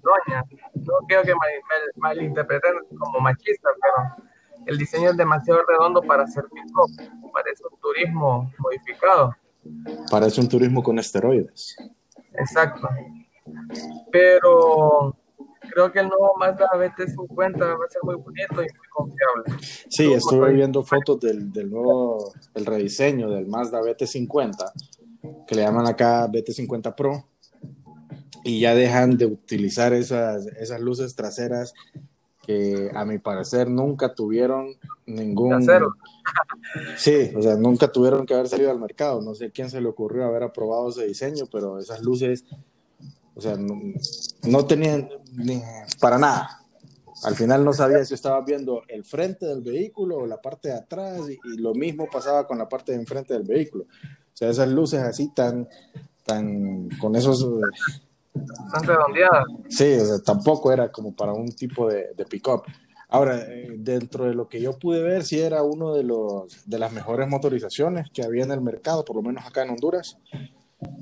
doña. 0.02 0.44
No 0.76 0.94
quiero 1.08 1.24
que 1.24 1.34
malinterpreten 1.98 2.74
como 2.98 3.20
machista, 3.20 3.70
pero 3.82 4.30
el 4.68 4.78
diseño 4.78 5.12
es 5.12 5.18
demasiado 5.18 5.62
redondo 5.68 6.02
para 6.02 6.28
ser 6.28 6.46
pick-up. 6.46 7.32
Parece 7.34 7.64
un 7.70 7.80
turismo 7.80 8.52
modificado. 8.60 9.36
Parece 10.10 10.42
un 10.42 10.50
turismo 10.50 10.82
con 10.84 11.00
esteroides. 11.00 11.76
Exacto. 12.34 12.88
Pero 14.12 15.16
creo 15.70 15.92
que 15.92 16.00
el 16.00 16.08
nuevo 16.08 16.34
Mazda 16.38 16.68
BT50 16.74 17.60
va 17.60 17.86
a 17.86 17.90
ser 17.90 18.02
muy 18.04 18.16
bonito 18.16 18.54
y 18.54 18.58
muy 18.58 18.88
confiable. 18.94 19.68
Sí, 19.90 20.12
estuve 20.12 20.54
viendo 20.54 20.84
fotos 20.84 21.20
del, 21.20 21.52
del 21.52 21.70
nuevo, 21.70 22.34
el 22.54 22.66
rediseño 22.66 23.30
del 23.30 23.48
Mazda 23.48 23.82
BT50, 23.82 24.72
que 25.48 25.56
le 25.56 25.62
llaman 25.62 25.88
acá 25.88 26.28
BT50 26.28 26.96
Pro, 26.96 27.26
y 28.44 28.60
ya 28.60 28.74
dejan 28.74 29.18
de 29.18 29.28
utilizar 29.28 29.94
esas, 29.94 30.48
esas 30.48 30.82
luces 30.82 31.16
traseras 31.16 31.74
que 32.42 32.90
a 32.94 33.06
mi 33.06 33.20
parecer 33.20 33.70
nunca 33.70 34.14
tuvieron 34.14 34.76
ningún... 35.06 35.68
Sí, 36.96 37.32
o 37.36 37.42
sea, 37.42 37.56
nunca 37.56 37.92
tuvieron 37.92 38.26
que 38.26 38.34
haber 38.34 38.48
salido 38.48 38.72
al 38.72 38.80
mercado. 38.80 39.22
No 39.22 39.36
sé 39.36 39.52
quién 39.52 39.70
se 39.70 39.82
le 39.82 39.90
ocurrió 39.90 40.26
haber 40.26 40.44
aprobado 40.44 40.90
ese 40.90 41.06
diseño, 41.06 41.46
pero 41.52 41.80
esas 41.80 42.02
luces, 42.02 42.46
o 43.36 43.42
sea, 43.42 43.58
no, 43.58 44.66
tenían 44.66 45.10
ni, 45.34 45.62
para 46.00 46.18
nada. 46.18 46.60
Al 47.24 47.36
final 47.36 47.64
no 47.64 47.72
sabía 47.72 48.04
si 48.04 48.14
estaba 48.14 48.42
viendo 48.42 48.82
el 48.88 49.04
frente 49.04 49.46
del 49.46 49.62
vehículo 49.62 50.18
o 50.18 50.26
la 50.26 50.42
parte 50.42 50.70
de 50.70 50.76
atrás 50.76 51.22
y, 51.30 51.34
y, 51.34 51.58
lo 51.58 51.74
mismo 51.74 52.08
pasaba 52.12 52.48
con 52.48 52.58
la 52.58 52.68
parte 52.68 52.92
de 52.92 52.98
enfrente 52.98 53.34
del 53.34 53.44
vehículo. 53.44 53.84
O 53.84 54.38
sea, 54.38 54.50
esas 54.50 54.70
luces 54.70 55.02
así 55.02 55.32
tan, 55.34 55.68
tan, 56.26 56.90
con 57.00 57.16
esos 57.16 57.46
están 58.34 58.84
redondeadas. 58.84 59.46
Sí, 59.70 59.94
o 59.94 60.06
sea, 60.06 60.20
tampoco 60.20 60.72
era 60.72 60.90
como 60.90 61.16
para 61.16 61.34
un 61.34 61.52
tipo 61.52 61.88
de, 61.88 62.14
de 62.16 62.26
pick-up. 62.26 62.64
Ahora, 63.10 63.40
eh, 63.40 63.68
dentro 63.78 64.26
de 64.26 64.34
lo 64.34 64.48
que 64.48 64.62
yo 64.62 64.80
pude 64.80 65.02
ver, 65.02 65.24
sí 65.24 65.40
era 65.40 65.64
uno 65.64 65.94
de, 65.94 66.04
los, 66.04 66.68
de 66.70 66.80
las 66.80 66.94
mejores 66.94 67.28
motorizaciones 67.28 68.10
que 68.14 68.24
había 68.24 68.44
en 68.44 68.52
el 68.52 68.62
mercado, 68.62 69.04
por 69.04 69.18
lo 69.18 69.22
menos 69.22 69.46
acá 69.46 69.64
en 69.64 69.72
Honduras. 69.72 70.18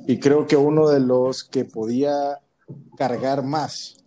Y 0.08 0.20
creo 0.20 0.48
que 0.48 0.58
uno 0.58 0.90
de 0.90 1.00
los 1.00 1.44
que 1.44 1.66
podía 1.66 2.40
cargar 2.98 3.44
más. 3.44 3.98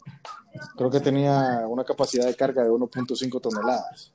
Creo 0.76 0.90
que 0.90 1.00
tenía 1.00 1.66
una 1.66 1.84
capacidad 1.84 2.26
de 2.26 2.34
carga 2.34 2.62
de 2.62 2.70
1.5 2.70 3.40
toneladas. 3.40 4.12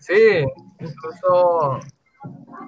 Sí, 0.00 0.44
incluso 0.80 1.80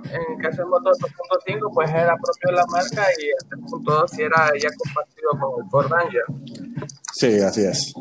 en 0.04 0.38
caso 0.38 0.62
de 0.62 0.68
motor 0.68 0.94
2.5 0.96 1.70
pues 1.72 1.90
era 1.90 2.16
propio 2.16 2.50
de 2.50 2.52
la 2.52 2.66
marca 2.66 3.06
y 3.18 3.26
el 3.26 3.60
3.2 3.60 4.08
sí 4.08 4.22
era 4.22 4.50
ya 4.60 4.68
compartido 4.76 5.30
con 5.40 5.64
el 5.64 5.70
Ford 5.70 5.88
Ranger. 5.90 6.24
Sí, 7.12 7.38
así 7.40 7.64
es. 7.64 7.94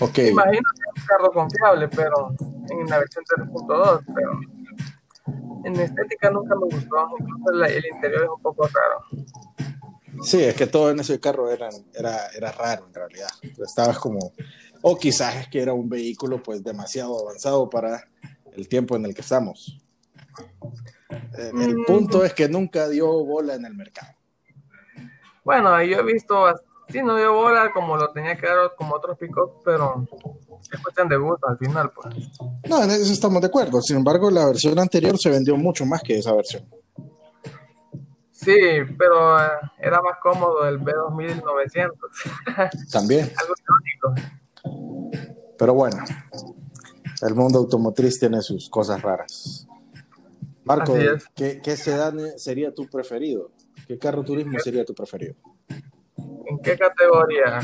Ok. 0.00 0.18
Imagino 0.18 0.68
que 0.74 0.82
es 0.96 1.02
un 1.02 1.06
carro 1.06 1.32
confiable, 1.32 1.88
pero 1.88 2.34
en 2.70 2.86
la 2.86 2.98
versión 2.98 3.24
3.2, 3.24 4.02
pero 4.14 4.30
en 5.74 5.80
estética 5.80 6.30
nunca 6.30 6.54
me 6.54 6.66
gustó, 6.66 7.08
incluso 7.18 7.64
el, 7.64 7.86
interior 7.86 8.24
es 8.24 8.30
un 8.30 8.42
poco 8.42 8.68
raro. 8.68 9.04
Sí, 10.22 10.42
es 10.42 10.54
que 10.54 10.66
todo 10.66 10.90
en 10.90 11.00
ese 11.00 11.18
carro 11.20 11.50
era, 11.50 11.68
era, 11.94 12.28
era 12.28 12.52
raro 12.52 12.86
en 12.86 12.94
realidad. 12.94 13.28
Estabas 13.64 13.98
como, 13.98 14.32
o 14.82 14.98
quizás 14.98 15.36
es 15.36 15.48
que 15.48 15.62
era 15.62 15.72
un 15.72 15.88
vehículo 15.88 16.42
pues 16.42 16.62
demasiado 16.62 17.20
avanzado 17.20 17.70
para 17.70 18.04
el 18.52 18.68
tiempo 18.68 18.96
en 18.96 19.06
el 19.06 19.14
que 19.14 19.20
estamos. 19.22 19.80
Eh, 21.10 21.50
el 21.54 21.78
mm. 21.78 21.84
punto 21.86 22.24
es 22.24 22.34
que 22.34 22.48
nunca 22.48 22.88
dio 22.88 23.06
bola 23.24 23.54
en 23.54 23.64
el 23.64 23.74
mercado. 23.74 24.12
Bueno, 25.44 25.82
yo 25.82 25.98
he 25.98 26.04
visto, 26.04 26.48
sí, 26.90 27.02
no 27.02 27.16
dio 27.16 27.32
bola 27.32 27.72
como 27.72 27.96
lo 27.96 28.10
tenía 28.12 28.36
que 28.36 28.46
dar 28.46 28.74
como 28.76 28.94
otros 28.94 29.16
pickups, 29.18 29.62
pero 29.64 30.06
es 30.72 30.80
cuestión 30.80 31.08
de 31.08 31.16
gusto 31.16 31.48
al 31.48 31.58
final, 31.58 31.90
pues. 31.90 32.14
No, 32.68 32.82
en 32.82 32.90
eso 32.90 33.12
estamos 33.12 33.40
de 33.40 33.48
acuerdo. 33.48 33.80
Sin 33.80 33.96
embargo, 33.96 34.30
la 34.30 34.46
versión 34.46 34.78
anterior 34.78 35.18
se 35.18 35.30
vendió 35.30 35.56
mucho 35.56 35.84
más 35.86 36.02
que 36.02 36.18
esa 36.18 36.34
versión. 36.34 36.64
Sí, 38.32 38.56
pero 38.98 39.38
eh, 39.38 39.48
era 39.78 40.00
más 40.00 40.18
cómodo 40.22 40.66
el 40.66 40.80
B2900. 40.80 41.92
También. 42.92 43.30
Algo 43.36 43.54
irónico. 43.62 44.14
Pero 45.58 45.74
bueno, 45.74 46.02
el 47.20 47.34
mundo 47.34 47.58
automotriz 47.58 48.18
tiene 48.18 48.40
sus 48.40 48.70
cosas 48.70 49.02
raras. 49.02 49.66
Marco, 50.64 50.94
¿qué, 51.34 51.60
¿qué, 51.62 51.76
sedán 51.76 52.38
sería 52.38 52.72
tu 52.72 52.88
preferido? 52.88 53.50
¿Qué 53.86 53.98
carro 53.98 54.22
turismo 54.22 54.58
sería 54.58 54.84
tu 54.84 54.94
preferido? 54.94 55.34
¿En 56.46 56.58
qué 56.60 56.76
categoría? 56.76 57.60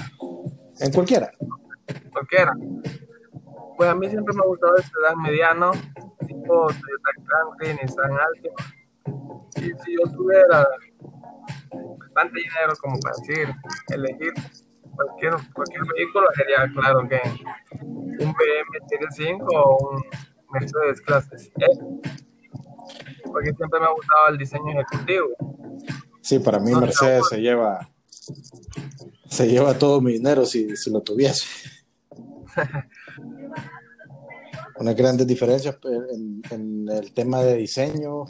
En 0.80 0.92
cualquiera. 0.92 1.30
Cualquiera. 2.12 2.52
Pues 3.76 3.90
a 3.90 3.94
mí 3.94 4.08
siempre 4.08 4.34
me 4.34 4.42
ha 4.42 4.46
gustado 4.46 4.76
el 4.76 4.84
sedán 4.84 5.22
mediano, 5.22 5.70
tipo 6.26 6.66
Toyota 6.66 7.10
Camry, 7.26 7.74
Nissan 7.82 8.12
Altima. 8.12 8.56
Y 9.56 9.84
si 9.84 9.96
yo 9.96 10.10
tuviera 10.12 10.66
bastante 11.98 12.38
dinero 12.38 12.72
como 12.80 12.98
para 13.00 13.16
decir, 13.16 13.54
elegir 13.88 14.32
cualquier, 14.94 15.34
cualquier 15.52 15.82
vehículo 15.94 16.26
sería 16.34 16.72
claro 16.72 17.06
que 17.08 17.20
un 17.82 18.32
BMW 18.32 18.88
Serie 18.88 19.08
5 19.10 19.44
o 19.46 19.90
un 19.90 20.02
Mercedes 20.52 21.00
Clase 21.02 21.36
E. 21.36 21.66
Porque 23.24 23.52
siempre 23.52 23.80
me 23.80 23.86
ha 23.86 23.92
gustado 23.92 24.28
el 24.28 24.38
diseño 24.38 24.80
ejecutivo. 24.80 25.28
Sí, 26.22 26.38
para 26.38 26.58
mí 26.58 26.74
Mercedes 26.74 27.28
se 27.28 27.40
lleva 27.40 27.86
se 29.28 29.48
lleva 29.48 29.78
todo 29.78 30.00
mi 30.00 30.12
dinero 30.12 30.44
si, 30.44 30.76
si 30.76 30.90
lo 30.90 31.00
tuviese. 31.02 31.44
Unas 34.78 34.94
grandes 34.94 35.26
diferencias 35.26 35.78
en, 35.84 36.42
en, 36.50 36.88
el 36.88 37.12
tema 37.12 37.42
de 37.42 37.56
diseño, 37.56 38.24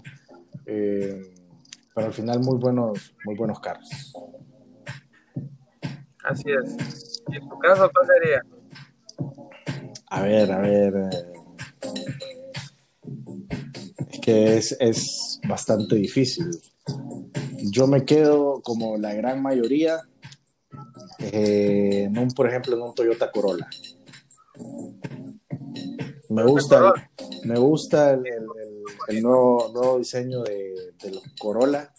eh, 0.65 1.35
pero 1.95 2.07
al 2.07 2.13
final 2.13 2.41
muy 2.41 2.59
buenos, 2.59 3.15
muy 3.25 3.35
buenos 3.35 3.59
carros. 3.61 3.89
Así 6.23 6.45
es. 6.51 7.23
¿Y 7.29 7.37
en 7.37 7.49
tu 7.49 7.59
caso 7.59 7.91
cuál 7.93 8.07
sería? 8.07 8.43
A 10.09 10.23
ver, 10.23 10.53
a 10.53 10.59
ver. 10.61 10.95
Eh, 10.97 11.33
es 14.11 14.21
que 14.21 14.57
es, 14.57 14.77
es 14.81 15.41
bastante 15.49 15.97
difícil. 15.97 16.51
Yo 17.59 17.87
me 17.87 18.05
quedo 18.05 18.61
como 18.63 18.97
la 18.97 19.15
gran 19.15 19.43
mayoría, 19.43 20.01
eh, 21.19 22.09
un, 22.09 22.29
por 22.29 22.49
ejemplo, 22.49 22.77
en 22.77 22.83
un 22.83 22.95
Toyota 22.95 23.31
Corolla. 23.31 23.69
Me 26.29 26.45
gusta, 26.45 26.93
me 27.45 27.59
gusta 27.59 28.13
el, 28.13 28.25
el, 29.09 29.23
nuevo, 29.23 29.71
nuevo, 29.73 29.99
diseño 29.99 30.43
de, 30.43 30.75
de, 31.03 31.11
los 31.11 31.23
Corolla. 31.39 31.93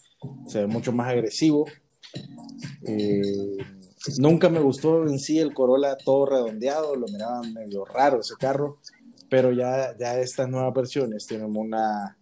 Se 0.46 0.60
ve 0.60 0.66
mucho 0.66 0.92
más 0.92 1.08
agresivo. 1.08 1.66
Eh, 2.86 3.56
Nunca 4.16 4.48
me 4.48 4.60
gustó 4.60 5.02
en 5.06 5.18
sí 5.18 5.38
el 5.38 5.52
Corolla 5.52 5.96
todo 5.96 6.26
redondeado, 6.26 6.94
lo 6.94 7.06
miraba 7.08 7.42
medio 7.42 7.84
raro 7.84 8.20
ese 8.20 8.34
carro, 8.38 8.78
pero 9.28 9.52
ya, 9.52 9.96
ya 9.98 10.18
estas 10.18 10.48
nuevas 10.48 10.72
versiones 10.72 11.26
tienen 11.26 11.54
una, 11.56 12.16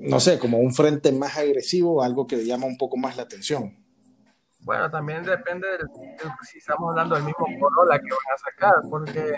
no 0.00 0.20
sé, 0.20 0.38
como 0.38 0.58
un 0.58 0.72
frente 0.72 1.12
más 1.12 1.36
agresivo, 1.36 2.02
algo 2.02 2.26
que 2.26 2.44
llama 2.44 2.66
un 2.66 2.76
poco 2.76 2.96
más 2.96 3.16
la 3.16 3.24
atención. 3.24 3.84
Bueno, 4.60 4.90
también 4.90 5.22
depende 5.22 5.66
de, 5.66 5.78
si 6.50 6.58
estamos 6.58 6.90
hablando 6.90 7.14
del 7.14 7.24
mismo 7.24 7.46
Corolla 7.60 7.98
que 7.98 8.10
van 8.10 8.34
a 8.34 8.38
sacar, 8.38 8.74
porque 8.90 9.34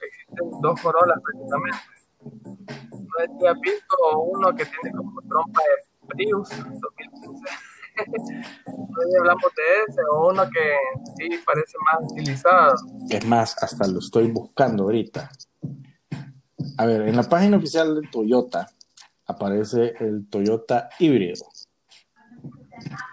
existen 0.00 0.50
dos 0.60 0.80
Corollas 0.80 1.18
precisamente. 1.24 1.78
No 2.22 3.40
sé 3.40 3.48
has 3.48 3.60
visto 3.60 4.20
uno 4.20 4.54
que 4.54 4.64
tiene 4.66 4.96
como 4.96 5.20
trompa 5.22 5.60
de 5.62 6.06
Prius 6.08 6.48
2015 6.50 7.76
Hoy 7.98 9.16
hablamos 9.18 9.52
de 9.56 9.62
ese 9.88 10.00
o 10.10 10.30
uno 10.30 10.44
que 10.50 10.76
sí 11.16 11.40
parece 11.44 11.76
más 11.84 12.12
utilizado. 12.12 12.74
Es 13.08 13.26
más, 13.26 13.56
hasta 13.62 13.86
lo 13.86 14.00
estoy 14.00 14.30
buscando 14.30 14.84
ahorita. 14.84 15.30
A 16.78 16.86
ver, 16.86 17.08
en 17.08 17.16
la 17.16 17.22
página 17.22 17.56
oficial 17.56 18.00
de 18.00 18.08
Toyota 18.08 18.68
aparece 19.26 19.94
el 20.00 20.26
Toyota 20.28 20.88
híbrido. 20.98 21.44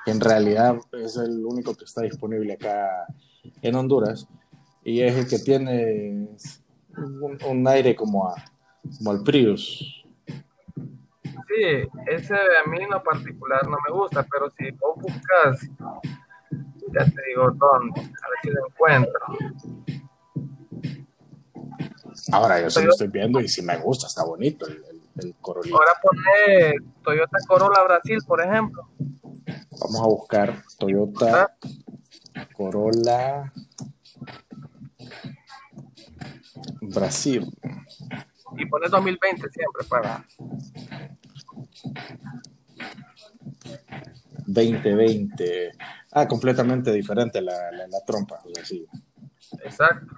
en 0.05 0.19
realidad 0.19 0.77
es 0.91 1.17
el 1.17 1.45
único 1.45 1.73
que 1.75 1.85
está 1.85 2.01
disponible 2.01 2.53
acá 2.53 3.07
en 3.61 3.75
Honduras. 3.75 4.27
Y 4.83 5.01
es 5.01 5.15
el 5.15 5.27
que 5.27 5.39
tiene 5.39 6.27
un, 7.47 7.67
aire 7.67 7.95
como, 7.95 8.27
a, 8.27 8.35
como 8.97 9.11
al 9.11 9.23
Prius 9.23 10.03
sí, 11.53 11.89
ese 12.07 12.33
a 12.33 12.69
mí 12.69 12.81
en 12.81 12.89
lo 12.89 13.03
particular 13.03 13.67
no 13.67 13.77
me 13.87 13.93
gusta, 13.93 14.25
pero 14.29 14.49
si 14.51 14.71
vos 14.71 14.95
buscas, 14.97 15.69
ya 16.91 17.05
te 17.05 17.21
digo 17.27 17.51
dónde, 17.51 18.01
a 18.01 18.29
ver 18.29 18.39
si 18.41 18.49
lo 18.49 18.67
encuentro. 18.67 19.21
Ahora 22.31 22.61
yo 22.61 22.69
sí 22.69 22.83
lo 22.83 22.91
estoy 22.91 23.07
viendo 23.07 23.39
y 23.41 23.47
si 23.47 23.61
me 23.61 23.77
gusta, 23.77 24.07
está 24.07 24.23
bonito 24.23 24.65
el, 24.67 24.92
Corolla. 25.41 25.75
Ahora 25.75 25.91
pone 26.01 26.75
Toyota 27.03 27.37
Corolla 27.47 27.83
Brasil, 27.83 28.19
por 28.25 28.41
ejemplo. 28.41 28.89
Vamos 29.79 30.01
a 30.01 30.05
buscar 30.05 30.63
Toyota 30.77 31.55
Corolla 32.55 33.51
Brasil. 36.81 37.45
Y 38.57 38.65
pone 38.65 38.87
2020 38.89 39.49
siempre 39.49 39.83
para. 39.87 40.25
2020. 44.45 45.71
Ah, 46.11 46.27
completamente 46.27 46.91
diferente 46.91 47.41
la, 47.41 47.71
la, 47.71 47.87
la 47.87 48.05
trompa. 48.05 48.41
Así. 48.61 48.85
Exacto. 49.63 50.13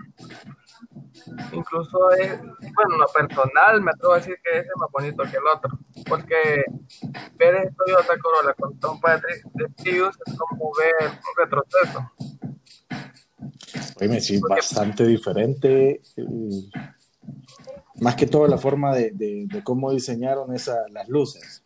Incluso 1.51 2.11
es, 2.11 2.39
bueno, 2.39 2.97
lo 2.97 3.07
personal 3.07 3.81
me 3.81 3.91
atrevo 3.91 4.13
a 4.13 4.17
decir 4.17 4.37
que 4.43 4.59
ese 4.59 4.67
es 4.67 4.73
más 4.77 4.89
bonito 4.91 5.23
que 5.23 5.37
el 5.37 5.47
otro. 5.53 5.77
Porque 6.07 6.63
ver 7.37 7.55
el 7.55 7.75
Toyota 7.75 8.13
Corolla 8.21 8.53
con 8.53 8.79
trompa 8.79 9.17
de, 9.17 9.41
de 9.53 9.69
Prius 9.81 10.15
es 10.25 10.37
como 10.37 10.71
ver 10.77 11.09
un 11.09 11.43
retroceso. 11.43 12.11
Oye, 14.01 14.21
sí, 14.21 14.39
bastante 14.47 15.05
diferente. 15.05 16.01
eh, 16.17 16.23
Más 18.01 18.15
que 18.15 18.27
todo 18.27 18.47
la 18.47 18.57
forma 18.57 18.93
de, 18.93 19.11
de, 19.13 19.45
de 19.47 19.63
cómo 19.63 19.91
diseñaron 19.91 20.53
esa, 20.53 20.75
las 20.91 21.07
luces. 21.07 21.63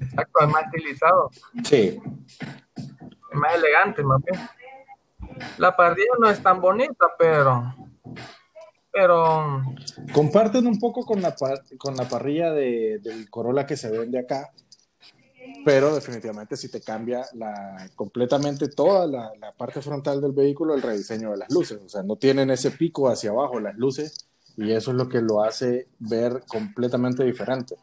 Exacto, 0.00 0.40
es 0.40 0.48
más 0.48 0.64
estilizado, 0.64 1.30
Sí, 1.64 2.00
es 2.76 3.38
más 3.38 3.54
elegante, 3.54 4.02
más 4.02 4.20
bien. 4.24 4.40
La 5.58 5.74
parrilla 5.76 6.12
no 6.20 6.28
es 6.30 6.42
tan 6.42 6.60
bonita, 6.60 7.06
pero. 7.18 7.74
Pero. 8.92 9.62
comparten 10.12 10.66
un 10.66 10.78
poco 10.78 11.04
con 11.06 11.22
la, 11.22 11.34
par- 11.34 11.62
con 11.78 11.96
la 11.96 12.08
parrilla 12.08 12.52
de, 12.52 12.98
del 13.02 13.30
Corolla 13.30 13.66
que 13.66 13.76
se 13.76 13.90
vende 13.90 14.18
acá, 14.18 14.50
pero 15.64 15.94
definitivamente 15.94 16.56
si 16.56 16.70
te 16.70 16.82
cambia 16.82 17.24
la, 17.34 17.88
completamente 17.94 18.68
toda 18.68 19.06
la, 19.06 19.32
la 19.40 19.52
parte 19.52 19.80
frontal 19.80 20.20
del 20.20 20.32
vehículo 20.32 20.74
el 20.74 20.82
rediseño 20.82 21.30
de 21.30 21.38
las 21.38 21.50
luces. 21.50 21.80
O 21.82 21.88
sea, 21.88 22.02
no 22.02 22.16
tienen 22.16 22.50
ese 22.50 22.70
pico 22.70 23.08
hacia 23.08 23.30
abajo 23.30 23.60
las 23.60 23.76
luces 23.76 24.28
y 24.58 24.72
eso 24.72 24.90
es 24.90 24.96
lo 24.98 25.08
que 25.08 25.22
lo 25.22 25.42
hace 25.42 25.88
ver 25.98 26.42
completamente 26.46 27.24
diferente. 27.24 27.76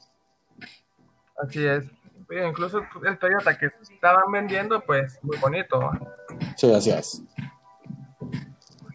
Así 1.42 1.66
es. 1.66 1.86
Incluso 2.32 2.82
el 3.06 3.18
Toyota 3.18 3.58
que 3.58 3.72
estaban 3.82 4.32
vendiendo, 4.32 4.82
pues 4.82 5.18
muy 5.24 5.38
bonito. 5.38 5.80
Sí, 6.56 6.72
así 6.72 6.92
es. 6.92 7.24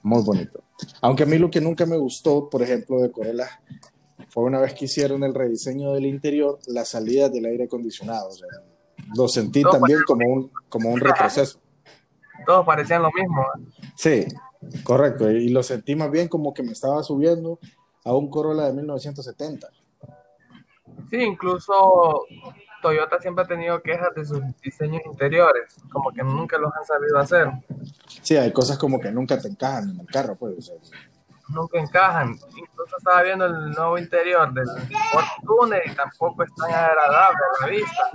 Muy 0.03 0.23
bonito. 0.23 0.63
Aunque 1.01 1.25
a 1.25 1.27
mí 1.27 1.39
lo 1.39 1.51
que 1.51 1.61
nunca 1.61 1.85
me 1.87 1.97
gustó, 1.97 2.49
por 2.49 2.63
ejemplo, 2.63 3.01
de 3.01 3.11
Corolla, 3.11 3.49
fue 4.29 4.45
una 4.45 4.61
vez 4.61 4.75
que 4.75 4.85
hicieron 4.85 5.25
el 5.25 5.35
rediseño 5.35 5.93
del 5.93 6.07
interior, 6.07 6.59
las 6.67 6.89
salidas 6.89 7.33
del 7.33 7.47
aire 7.47 7.65
acondicionado. 7.65 8.29
O 8.29 8.33
sea, 8.33 8.49
lo 9.17 9.29
sentí 9.29 9.63
también 9.63 10.01
como 10.07 10.29
un, 10.29 10.53
como 10.69 10.91
un 10.91 11.01
retroceso. 11.01 11.61
Todos 12.47 12.67
parecían 12.67 13.03
lo 13.03 13.11
mismo. 13.13 13.45
Sí, 13.97 14.27
correcto. 14.83 15.31
Y 15.31 15.49
lo 15.49 15.63
sentí 15.63 15.97
más 15.97 16.11
bien 16.11 16.29
como 16.29 16.53
que 16.53 16.63
me 16.63 16.73
estaba 16.73 17.03
subiendo 17.03 17.59
a 18.05 18.13
un 18.13 18.31
Corolla 18.31 18.65
de 18.65 18.75
1970. 18.75 19.69
Sí, 21.11 21.17
incluso 21.17 22.27
Toyota 22.85 23.19
siempre 23.19 23.45
ha 23.45 23.47
tenido 23.47 23.81
quejas 23.81 24.15
de 24.15 24.27
sus 24.27 24.43
diseños 24.61 25.01
interiores, 25.07 25.75
como 25.91 26.13
que 26.13 26.23
nunca 26.23 26.59
los 26.59 26.71
han 26.77 26.85
sabido 26.85 27.19
hacer. 27.19 27.49
Sí, 28.21 28.37
hay 28.37 28.53
cosas 28.53 28.77
como 28.77 29.01
que 29.01 29.11
nunca 29.11 29.39
te 29.39 29.49
encajan 29.49 29.89
en 29.89 30.01
el 30.01 30.07
carro, 30.07 30.37
pues. 30.37 30.71
Nunca 31.49 31.81
encajan. 31.81 32.33
Incluso 32.33 32.99
estaba 32.99 33.23
viendo 33.23 33.47
el 33.47 33.71
nuevo 33.71 33.97
interior 33.97 34.53
del 34.53 34.67
Ford 35.11 35.25
Tuner 35.47 35.83
y 35.87 35.95
tampoco 35.95 36.43
es 36.43 36.55
tan 36.55 36.71
agradable 36.71 37.39
a 37.39 37.65
la 37.65 37.71
vista. 37.71 38.11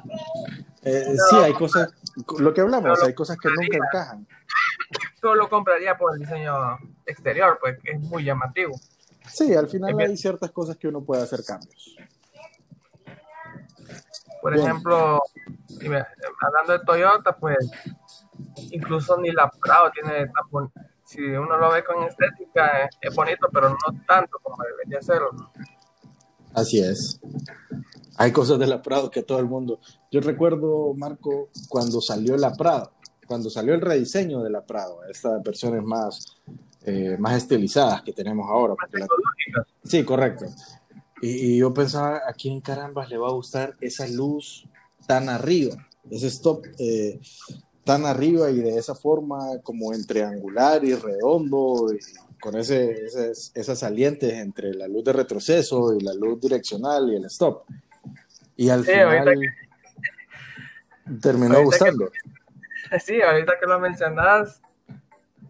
eh, 0.84 1.18
sí, 1.30 1.36
hay 1.38 1.54
cosas, 1.54 1.92
lo 2.38 2.54
que 2.54 2.62
hablamos, 2.62 3.02
hay 3.02 3.16
cosas 3.16 3.38
que 3.42 3.50
nunca 3.50 3.76
encajan. 3.76 4.28
Solo 5.20 5.50
compraría 5.50 5.98
por 5.98 6.14
el 6.14 6.20
diseño 6.20 6.78
exterior, 7.08 7.58
pues 7.60 7.80
que 7.80 7.94
es 7.94 8.00
muy 8.02 8.24
llamativo. 8.24 8.80
Sí, 9.28 9.56
al 9.56 9.68
final 9.68 9.98
hay 10.00 10.16
ciertas 10.16 10.52
cosas 10.52 10.78
que 10.78 10.88
uno 10.88 11.02
puede 11.02 11.24
hacer 11.24 11.44
cambios. 11.44 11.98
Por 14.42 14.54
Bien. 14.54 14.66
ejemplo, 14.66 15.22
hablando 16.42 16.74
de 16.74 16.80
Toyota, 16.86 17.36
pues 17.38 17.58
incluso 18.72 19.18
ni 19.18 19.32
la 19.32 19.50
Prado 19.50 19.92
tiene 19.92 20.28
tan 20.28 20.72
si 21.10 21.22
uno 21.22 21.58
lo 21.58 21.72
ve 21.72 21.84
con 21.84 22.04
estética 22.04 22.84
es, 22.84 22.96
es 23.02 23.16
bonito, 23.16 23.48
pero 23.52 23.70
no 23.70 24.00
tanto 24.08 24.38
como 24.44 24.64
debería 24.64 25.02
ser. 25.02 25.22
Así 26.54 26.80
es. 26.80 27.20
Hay 28.18 28.32
cosas 28.32 28.60
de 28.60 28.68
la 28.68 28.82
Prado 28.82 29.10
que 29.10 29.24
todo 29.24 29.40
el 29.40 29.48
mundo. 29.48 29.80
Yo 30.12 30.22
recuerdo, 30.22 30.94
Marco, 30.94 31.50
cuando 31.68 32.00
salió 32.00 32.38
la 32.38 32.54
Prado, 32.54 32.92
cuando 33.26 33.50
salió 33.50 33.74
el 33.74 33.82
rediseño 33.82 34.44
de 34.44 34.52
la 34.52 34.64
Prado, 34.64 35.04
estas 35.10 35.42
versiones 35.42 35.84
más, 35.84 36.42
eh, 36.84 37.18
más 37.18 37.38
estilizadas 37.38 38.04
que 38.04 38.14
tenemos 38.14 38.48
ahora. 38.48 38.76
Más 38.80 38.92
la-. 38.94 39.66
Sí, 39.84 40.04
correcto. 40.04 40.46
Y, 41.22 41.30
y 41.56 41.58
yo 41.58 41.74
pensaba, 41.74 42.22
¿a 42.28 42.34
quién 42.34 42.62
carambas 42.62 43.10
le 43.10 43.18
va 43.18 43.28
a 43.28 43.34
gustar 43.34 43.76
esa 43.82 44.08
luz 44.08 44.66
tan 45.06 45.30
arriba? 45.30 45.76
Ese 46.10 46.28
stop 46.28 46.66
eh, 46.80 47.20
tan 47.84 48.06
arriba 48.06 48.50
y 48.50 48.58
de 48.60 48.78
esa 48.78 48.96
forma 48.96 49.60
como 49.64 49.94
en 49.94 50.06
triangular 50.06 50.84
y 50.86 50.94
redondo, 50.96 51.88
y 51.94 52.00
con 52.40 52.56
ese, 52.58 52.92
esas, 53.06 53.52
esas 53.54 53.80
salientes 53.80 54.32
entre 54.34 54.74
la 54.74 54.88
luz 54.88 55.04
de 55.04 55.14
retroceso 55.14 55.94
y 55.94 56.00
la 56.02 56.14
luz 56.14 56.40
direccional 56.40 57.10
y 57.12 57.16
el 57.18 57.26
stop. 57.26 57.64
Y 58.56 58.70
al 58.70 58.86
Sí, 58.86 58.92
final 58.92 59.28
ahorita 59.28 59.32
terminó 61.22 61.56
ahorita 61.56 61.62
que- 61.86 61.92
gustando. 61.92 62.12
Sí, 63.06 63.22
ahorita 63.22 63.54
que 63.60 63.68
lo 63.68 63.80
mencionas, 63.80 64.62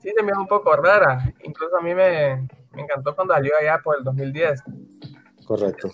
sí 0.02 0.12
se 0.16 0.24
me 0.24 0.32
hace 0.32 0.42
un 0.42 0.48
poco 0.48 0.76
rara. 0.76 1.34
Incluso 1.44 1.78
a 1.78 1.82
mí 1.82 1.94
me, 1.96 2.48
me 2.74 2.82
encantó 2.82 3.16
cuando 3.16 3.34
salió 3.34 3.54
allá 3.60 3.80
por 3.84 3.98
el 3.98 4.04
2010, 4.04 4.62
Correcto. 5.50 5.90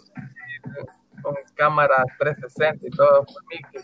con 1.22 1.34
cámara 1.54 2.04
360 2.20 2.88
y 2.88 2.90
todo 2.90 3.24
por 3.24 3.42
Mickey. 3.50 3.82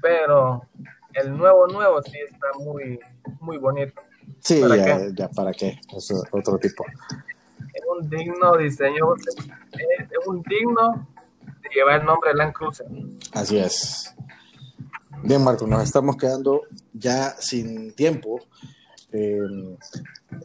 Pero 0.00 0.62
el 1.12 1.36
nuevo, 1.36 1.66
nuevo 1.66 2.02
sí 2.02 2.16
está 2.26 2.46
muy, 2.58 2.98
muy 3.40 3.58
bonito. 3.58 4.00
Sí, 4.40 4.62
¿Para 4.62 4.76
ya, 4.76 4.84
qué? 4.84 5.10
ya 5.14 5.28
para 5.28 5.52
qué, 5.52 5.78
es 5.94 6.14
otro 6.32 6.56
tipo. 6.56 6.82
Es 7.74 7.82
un 7.94 8.08
digno 8.08 8.56
diseño, 8.56 9.14
es, 9.16 9.36
es 9.36 10.26
un 10.26 10.42
digno 10.44 11.06
de 11.44 11.68
llevar 11.74 12.00
el 12.00 12.06
nombre 12.06 12.30
de 12.30 12.36
Land 12.36 12.54
Cruiser. 12.54 12.86
Así 13.34 13.58
es. 13.58 14.14
Bien, 15.24 15.44
Marco, 15.44 15.66
nos 15.66 15.82
estamos 15.82 16.16
quedando 16.16 16.62
ya 16.94 17.32
sin 17.38 17.94
tiempo. 17.94 18.40
Eh, 19.12 19.40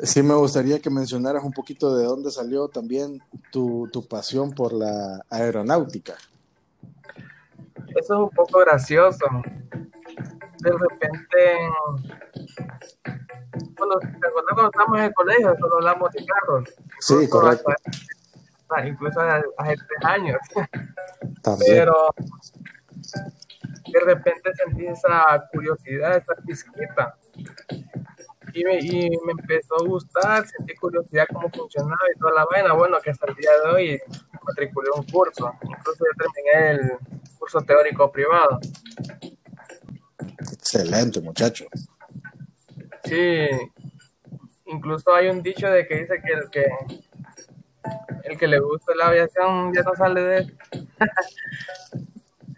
sí 0.04 0.23
me 0.23 0.34
gustaría 0.36 0.80
que 0.80 0.89
mencionaras 0.89 1.43
un 1.43 1.52
poquito 1.52 1.95
de 1.97 2.06
dónde 2.06 2.32
salió 2.32 2.67
también 2.69 3.21
tu, 3.52 3.89
tu 3.91 4.06
pasión 4.08 4.52
por 4.54 4.71
la 4.73 5.21
aeronáutica. 5.30 6.13
Eso 7.95 8.13
es 8.13 8.19
un 8.19 8.30
poco 8.30 8.60
gracioso. 8.60 9.26
De 10.60 10.71
repente, 10.71 11.58
cuando, 13.76 13.99
¿te 13.99 14.08
acuerdas 14.08 14.54
cuando 14.54 14.65
estábamos 14.67 14.97
en 14.99 15.04
el 15.06 15.13
colegio? 15.13 15.56
Solo 15.60 15.76
hablamos 15.76 16.12
de 16.13 16.26
carros. 16.26 16.69
Sí, 16.99 17.13
Incluso 17.15 17.30
correcto. 17.30 17.69
hasta- 17.71 18.88
incluso 18.88 19.19
hace 19.19 19.76
tres 19.76 20.06
años. 20.06 20.38
También. 21.43 21.71
Pero 21.76 21.93
de 23.91 23.99
repente 23.99 24.52
sentí 24.56 24.88
esa 24.88 25.47
curiosidad, 25.52 26.17
esa 26.17 26.34
pizquita. 26.45 27.15
Y 28.54 28.63
me, 28.63 28.80
y 28.80 29.10
me 29.26 29.32
empezó 29.32 29.76
a 29.76 29.88
gustar, 29.88 30.48
sentí 30.48 30.76
curiosidad 30.76 31.26
cómo 31.34 31.50
funcionaba 31.50 32.02
y 32.16 32.20
toda 32.20 32.34
la 32.34 32.46
vaina. 32.46 32.74
Bueno, 32.74 32.98
que 33.02 33.10
hasta 33.10 33.28
el 33.28 33.36
día 33.36 33.50
de 33.63 33.72
hoy 33.72 34.02
matriculé 34.44 34.89
un 34.96 35.04
curso. 35.04 35.52
Incluso 35.63 36.06
ya 36.06 36.24
terminé 36.24 36.72
el 36.72 36.98
curso 37.39 37.62
teórico 37.62 38.12
privado. 38.12 38.60
Excelente, 40.52 41.20
muchacho. 41.22 41.66
Sí, 43.04 43.48
incluso 44.66 45.13
hay 45.13 45.30
un 45.30 45.42
dicho 45.42 45.68
de 45.68 45.88
que 45.88 46.02
dice 46.02 46.22
que 46.22 46.34
el 46.34 46.50
que 46.50 46.66
el 48.24 48.38
que 48.38 48.48
le 48.48 48.60
gusta 48.60 48.96
la 48.96 49.08
aviación 49.08 49.74
ya 49.74 49.82
no 49.82 49.96
sale 49.96 50.22
de 50.22 50.38
él. 50.38 50.58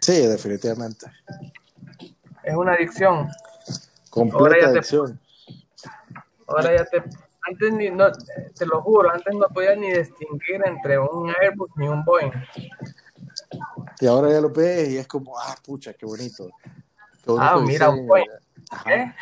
Sí, 0.00 0.26
definitivamente. 0.26 1.06
Es 2.44 2.54
una 2.54 2.74
adicción. 2.74 3.28
Completa 4.10 4.68
adicción. 4.68 5.18
Ahora 6.46 6.76
ya 6.76 6.84
te 6.84 7.02
antes 7.48 7.72
ni 7.72 7.90
no 7.90 8.10
te 8.56 8.66
lo 8.66 8.80
juro, 8.82 9.10
antes 9.10 9.32
no 9.34 9.46
podías 9.48 9.78
ni 9.78 9.92
distinguir 9.92 10.60
entre 10.64 10.98
un 10.98 11.32
Airbus 11.40 11.70
ni 11.76 11.88
un 11.88 12.04
Boeing. 12.04 12.32
Y 14.00 14.06
ahora 14.06 14.30
ya 14.32 14.40
lo 14.40 14.50
ves 14.50 14.88
y 14.90 14.98
es 14.98 15.06
como, 15.06 15.38
ah, 15.38 15.54
pucha, 15.64 15.92
qué 15.94 16.04
bonito. 16.06 16.48
Qué 17.24 17.32
Ah, 17.38 17.54
bonito 17.54 17.60
mira, 17.72 17.90
un. 17.90 18.06
Boeing. 18.06 18.30
¿Eh? 18.86 19.12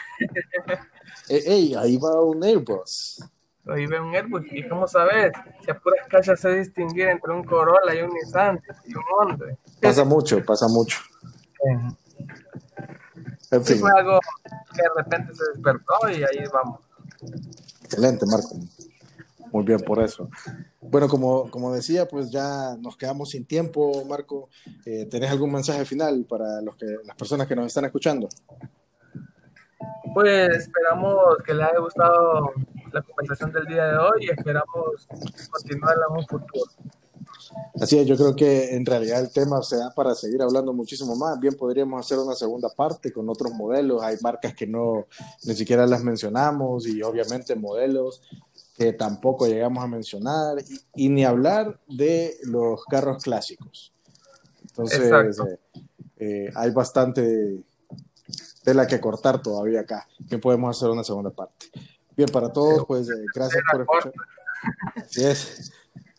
Ey, 1.28 1.74
ahí 1.74 1.96
va 1.98 2.20
un 2.22 2.42
Airbus. 2.42 3.22
Ahí 3.66 3.86
ve 3.86 4.00
un 4.00 4.14
Airbus. 4.14 4.42
¿Y 4.50 4.66
cómo 4.68 4.86
sabes? 4.88 5.32
Si 5.64 5.70
a 5.70 5.78
puras 5.78 6.06
cachas 6.08 6.40
se 6.40 6.48
distinguir 6.50 7.08
entre 7.08 7.32
un 7.32 7.44
Corolla 7.44 7.94
y 7.94 8.02
un 8.02 8.10
Nissan 8.10 8.60
y 8.86 8.94
un 8.94 9.02
Honda. 9.18 9.46
Pasa 9.80 10.04
mucho, 10.04 10.42
pasa 10.44 10.66
mucho. 10.68 10.98
En 13.50 13.64
fin. 13.64 13.78
fue 13.80 13.90
algo 13.96 14.18
que 14.74 14.82
de 14.82 14.88
repente 14.96 15.34
se 15.34 15.44
despertó 15.52 16.08
y 16.10 16.24
ahí 16.24 16.44
vamos. 16.52 16.80
Excelente, 17.82 18.26
Marco. 18.26 18.56
Muy 19.52 19.64
bien 19.64 19.80
por 19.80 20.02
eso. 20.02 20.28
Bueno, 20.80 21.08
como, 21.08 21.48
como 21.50 21.72
decía, 21.72 22.08
pues 22.08 22.30
ya 22.30 22.76
nos 22.80 22.96
quedamos 22.96 23.30
sin 23.30 23.46
tiempo, 23.46 24.04
Marco. 24.04 24.48
Eh, 24.84 25.06
¿Tenés 25.06 25.30
algún 25.30 25.52
mensaje 25.52 25.84
final 25.84 26.24
para 26.28 26.60
los 26.60 26.74
que, 26.74 26.86
las 27.04 27.16
personas 27.16 27.46
que 27.46 27.54
nos 27.54 27.66
están 27.66 27.84
escuchando? 27.84 28.28
Pues 30.12 30.50
esperamos 30.56 31.36
que 31.46 31.54
les 31.54 31.68
haya 31.68 31.78
gustado 31.78 32.52
la 32.92 33.02
conversación 33.02 33.52
del 33.52 33.66
día 33.66 33.86
de 33.86 33.96
hoy 33.96 34.26
y 34.26 34.30
esperamos 34.30 35.08
continuarla 35.50 36.04
en 36.10 36.16
un 36.16 36.26
futuro. 36.26 36.70
Así 37.80 37.98
es, 37.98 38.06
yo 38.06 38.16
creo 38.16 38.36
que 38.36 38.74
en 38.74 38.86
realidad 38.86 39.20
el 39.20 39.30
tema 39.30 39.62
se 39.62 39.76
da 39.76 39.92
para 39.94 40.14
seguir 40.14 40.42
hablando 40.42 40.72
muchísimo 40.72 41.16
más. 41.16 41.38
Bien, 41.40 41.54
podríamos 41.54 42.04
hacer 42.04 42.18
una 42.18 42.34
segunda 42.34 42.68
parte 42.68 43.12
con 43.12 43.28
otros 43.28 43.52
modelos. 43.52 44.02
Hay 44.02 44.16
marcas 44.22 44.54
que 44.54 44.66
no 44.66 45.06
ni 45.44 45.54
siquiera 45.54 45.86
las 45.86 46.02
mencionamos 46.02 46.86
y 46.86 47.02
obviamente 47.02 47.54
modelos 47.54 48.22
que 48.76 48.92
tampoco 48.92 49.46
llegamos 49.46 49.82
a 49.84 49.86
mencionar 49.86 50.56
y, 50.94 51.08
ni 51.08 51.24
hablar 51.24 51.80
de 51.88 52.36
los 52.44 52.84
carros 52.84 53.22
clásicos. 53.22 53.92
Entonces, 54.62 55.10
eh, 55.10 55.58
eh, 56.16 56.50
hay 56.54 56.70
bastante 56.70 57.62
tela 58.64 58.86
que 58.86 59.00
cortar 59.00 59.40
todavía 59.42 59.80
acá, 59.80 60.08
que 60.28 60.38
podemos 60.38 60.76
hacer 60.76 60.90
una 60.90 61.04
segunda 61.04 61.30
parte. 61.30 61.66
Bien, 62.16 62.28
para 62.28 62.52
todos, 62.52 62.84
pues 62.86 63.08
eh, 63.08 63.24
gracias 63.34 63.62
por 63.70 63.82
escuchar. 63.82 64.12
Así 64.96 65.24
es. 65.24 65.72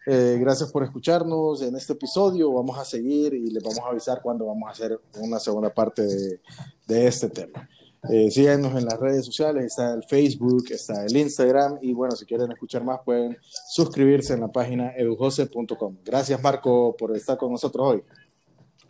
Eh, 0.06 0.38
gracias 0.39 0.72
por 0.72 0.84
escucharnos 0.84 1.62
en 1.62 1.76
este 1.76 1.94
episodio. 1.94 2.52
Vamos 2.54 2.78
a 2.78 2.86
seguir 2.86 3.34
y 3.34 3.50
les 3.50 3.63
vamos 3.63 3.80
a 3.80 3.89
avisar 3.89 4.22
cuando 4.22 4.46
vamos 4.46 4.68
a 4.68 4.72
hacer 4.72 5.00
una 5.20 5.39
segunda 5.39 5.74
parte 5.74 6.04
de, 6.04 6.41
de 6.88 7.08
este 7.08 7.30
tema. 7.30 7.68
Eh, 8.10 8.30
síganos 8.30 8.76
en 8.76 8.86
las 8.86 9.00
redes 9.00 9.26
sociales, 9.26 9.65
está 9.65 9.94
el 9.94 10.04
Facebook, 10.04 10.65
está 10.70 11.06
el 11.06 11.15
Instagram 11.18 11.80
y 11.82 11.94
bueno, 11.94 12.15
si 12.15 12.26
quieren 12.26 12.52
escuchar 12.52 12.84
más 12.84 13.00
pueden 13.04 13.38
suscribirse 13.68 14.34
en 14.34 14.41
la 14.41 14.50
página 14.50 14.91
edujose.com. 14.96 15.98
Gracias 16.06 16.41
Marco 16.41 16.96
por 16.96 17.15
estar 17.15 17.38
con 17.38 17.52
nosotros 17.52 17.88
hoy. 17.88 18.04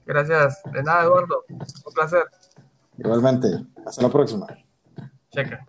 Gracias, 0.05 0.61
de 0.71 0.83
nada 0.83 1.03
Eduardo, 1.03 1.45
un 1.49 1.93
placer. 1.93 2.23
Igualmente, 2.97 3.47
hasta 3.85 4.01
la 4.01 4.09
próxima. 4.09 4.47
Checa. 5.31 5.65